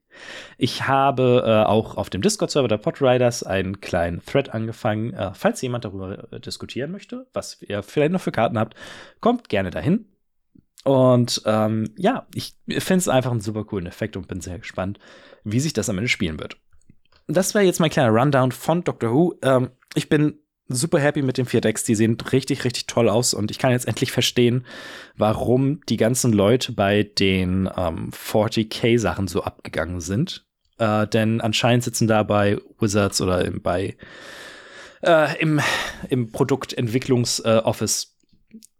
Ich 0.58 0.86
habe 0.86 1.42
äh, 1.46 1.66
auch 1.66 1.96
auf 1.96 2.10
dem 2.10 2.20
Discord-Server 2.20 2.68
der 2.68 2.76
Podriders 2.76 3.42
einen 3.42 3.80
kleinen 3.80 4.22
Thread 4.24 4.50
angefangen. 4.50 5.14
Äh, 5.14 5.32
falls 5.34 5.62
jemand 5.62 5.86
darüber 5.86 6.30
äh, 6.30 6.38
diskutieren 6.38 6.92
möchte, 6.92 7.26
was 7.32 7.62
ihr 7.62 7.82
vielleicht 7.82 8.12
noch 8.12 8.20
für 8.20 8.30
Karten 8.30 8.58
habt, 8.58 8.74
kommt 9.20 9.48
gerne 9.48 9.70
dahin. 9.70 10.11
Und 10.84 11.42
ähm, 11.46 11.94
ja, 11.96 12.26
ich 12.34 12.54
finde 12.66 12.98
es 12.98 13.08
einfach 13.08 13.30
einen 13.30 13.40
super 13.40 13.64
coolen 13.64 13.86
Effekt 13.86 14.16
und 14.16 14.28
bin 14.28 14.40
sehr 14.40 14.58
gespannt, 14.58 14.98
wie 15.44 15.60
sich 15.60 15.72
das 15.72 15.88
am 15.88 15.98
Ende 15.98 16.08
spielen 16.08 16.40
wird. 16.40 16.56
Das 17.28 17.54
wäre 17.54 17.64
jetzt 17.64 17.80
mein 17.80 17.90
kleiner 17.90 18.10
Rundown 18.10 18.52
von 18.52 18.82
Doctor 18.82 19.12
Who. 19.12 19.38
Ähm, 19.42 19.70
ich 19.94 20.08
bin 20.08 20.38
super 20.68 20.98
happy 20.98 21.22
mit 21.22 21.38
den 21.38 21.46
vier 21.46 21.60
Decks. 21.60 21.84
Die 21.84 21.94
sehen 21.94 22.16
richtig, 22.32 22.64
richtig 22.64 22.86
toll 22.86 23.08
aus 23.08 23.34
und 23.34 23.50
ich 23.50 23.58
kann 23.58 23.70
jetzt 23.70 23.86
endlich 23.86 24.10
verstehen, 24.10 24.66
warum 25.16 25.80
die 25.88 25.96
ganzen 25.96 26.32
Leute 26.32 26.72
bei 26.72 27.04
den 27.04 27.68
ähm, 27.76 28.10
40k-Sachen 28.10 29.28
so 29.28 29.42
abgegangen 29.42 30.00
sind. 30.00 30.46
Äh, 30.78 31.06
denn 31.06 31.40
anscheinend 31.40 31.84
sitzen 31.84 32.08
da 32.08 32.22
bei 32.22 32.58
Wizards 32.80 33.20
oder 33.20 33.48
bei 33.50 33.96
äh, 35.02 35.40
im, 35.40 35.60
im 36.08 36.32
Produktentwicklungsoffice 36.32 38.16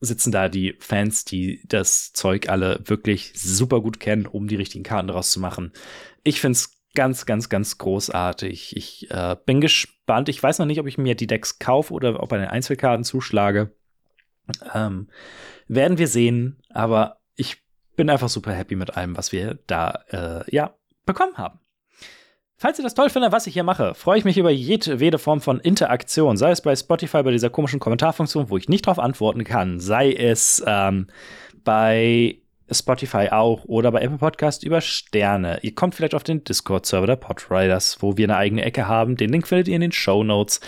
sitzen 0.00 0.32
da 0.32 0.48
die 0.48 0.74
Fans, 0.78 1.24
die 1.24 1.62
das 1.66 2.12
Zeug 2.12 2.48
alle 2.48 2.80
wirklich 2.84 3.32
super 3.34 3.80
gut 3.80 4.00
kennen, 4.00 4.26
um 4.26 4.48
die 4.48 4.56
richtigen 4.56 4.84
Karten 4.84 5.08
daraus 5.08 5.30
zu 5.30 5.40
machen. 5.40 5.72
Ich 6.24 6.40
finde 6.40 6.56
es 6.56 6.76
ganz, 6.94 7.26
ganz, 7.26 7.48
ganz 7.48 7.78
großartig. 7.78 8.76
Ich 8.76 9.10
äh, 9.10 9.36
bin 9.46 9.60
gespannt. 9.60 10.28
Ich 10.28 10.42
weiß 10.42 10.58
noch 10.58 10.66
nicht, 10.66 10.80
ob 10.80 10.86
ich 10.86 10.98
mir 10.98 11.14
die 11.14 11.26
Decks 11.26 11.58
kaufe 11.58 11.92
oder 11.92 12.22
ob 12.22 12.28
bei 12.28 12.38
den 12.38 12.48
Einzelkarten 12.48 13.04
zuschlage. 13.04 13.72
Ähm, 14.74 15.08
werden 15.68 15.98
wir 15.98 16.08
sehen. 16.08 16.62
Aber 16.68 17.18
ich 17.34 17.62
bin 17.96 18.10
einfach 18.10 18.28
super 18.28 18.52
happy 18.52 18.76
mit 18.76 18.96
allem, 18.96 19.16
was 19.16 19.32
wir 19.32 19.58
da 19.66 20.04
äh, 20.10 20.54
ja 20.54 20.76
bekommen 21.06 21.36
haben. 21.36 21.61
Falls 22.62 22.78
ihr 22.78 22.84
das 22.84 22.94
toll 22.94 23.10
findet, 23.10 23.32
was 23.32 23.48
ich 23.48 23.54
hier 23.54 23.64
mache, 23.64 23.92
freue 23.92 24.18
ich 24.18 24.24
mich 24.24 24.38
über 24.38 24.52
jedwede 24.52 25.18
Form 25.18 25.40
von 25.40 25.58
Interaktion. 25.58 26.36
Sei 26.36 26.52
es 26.52 26.60
bei 26.60 26.76
Spotify 26.76 27.24
bei 27.24 27.32
dieser 27.32 27.50
komischen 27.50 27.80
Kommentarfunktion, 27.80 28.50
wo 28.50 28.56
ich 28.56 28.68
nicht 28.68 28.86
drauf 28.86 29.00
antworten 29.00 29.42
kann. 29.42 29.80
Sei 29.80 30.12
es 30.12 30.62
ähm, 30.64 31.08
bei 31.64 32.36
Spotify 32.70 33.30
auch 33.32 33.64
oder 33.64 33.90
bei 33.90 34.02
Apple 34.02 34.18
Podcast 34.18 34.62
über 34.62 34.80
Sterne. 34.80 35.58
Ihr 35.62 35.74
kommt 35.74 35.96
vielleicht 35.96 36.14
auf 36.14 36.22
den 36.22 36.44
Discord-Server 36.44 37.08
der 37.08 37.16
Podriders, 37.16 37.96
wo 37.98 38.16
wir 38.16 38.26
eine 38.26 38.36
eigene 38.36 38.62
Ecke 38.62 38.86
haben. 38.86 39.16
Den 39.16 39.32
Link 39.32 39.48
findet 39.48 39.66
ihr 39.66 39.74
in 39.74 39.80
den 39.80 39.90
Show 39.90 40.22
Notes. 40.22 40.60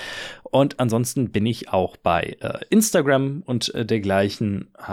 Und 0.43 0.81
ansonsten 0.81 1.31
bin 1.31 1.47
ich 1.47 1.69
auch 1.73 1.97
bei 1.97 2.37
äh, 2.41 2.59
Instagram 2.71 3.45
und 3.47 3.73
äh, 3.73 3.87
dergleichen. 3.87 4.73
Äh, 4.85 4.91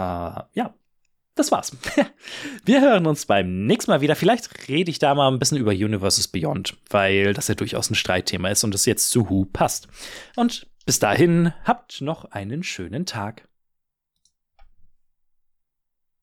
ja, 0.54 0.72
das 1.34 1.50
war's. 1.50 1.76
Wir 2.64 2.80
hören 2.80 3.06
uns 3.06 3.26
beim 3.26 3.66
nächsten 3.66 3.90
Mal 3.90 4.00
wieder. 4.00 4.16
Vielleicht 4.16 4.68
rede 4.68 4.90
ich 4.90 4.98
da 4.98 5.14
mal 5.14 5.28
ein 5.28 5.38
bisschen 5.38 5.58
über 5.58 5.72
Universes 5.72 6.28
Beyond, 6.28 6.76
weil 6.90 7.32
das 7.34 7.48
ja 7.48 7.54
durchaus 7.54 7.90
ein 7.90 7.94
Streitthema 7.94 8.50
ist 8.50 8.64
und 8.64 8.74
es 8.74 8.86
jetzt 8.86 9.10
zu 9.10 9.28
Who 9.30 9.46
passt. 9.46 9.88
Und 10.36 10.66
bis 10.84 10.98
dahin, 10.98 11.52
habt 11.64 12.00
noch 12.00 12.24
einen 12.26 12.62
schönen 12.62 13.06
Tag. 13.06 13.48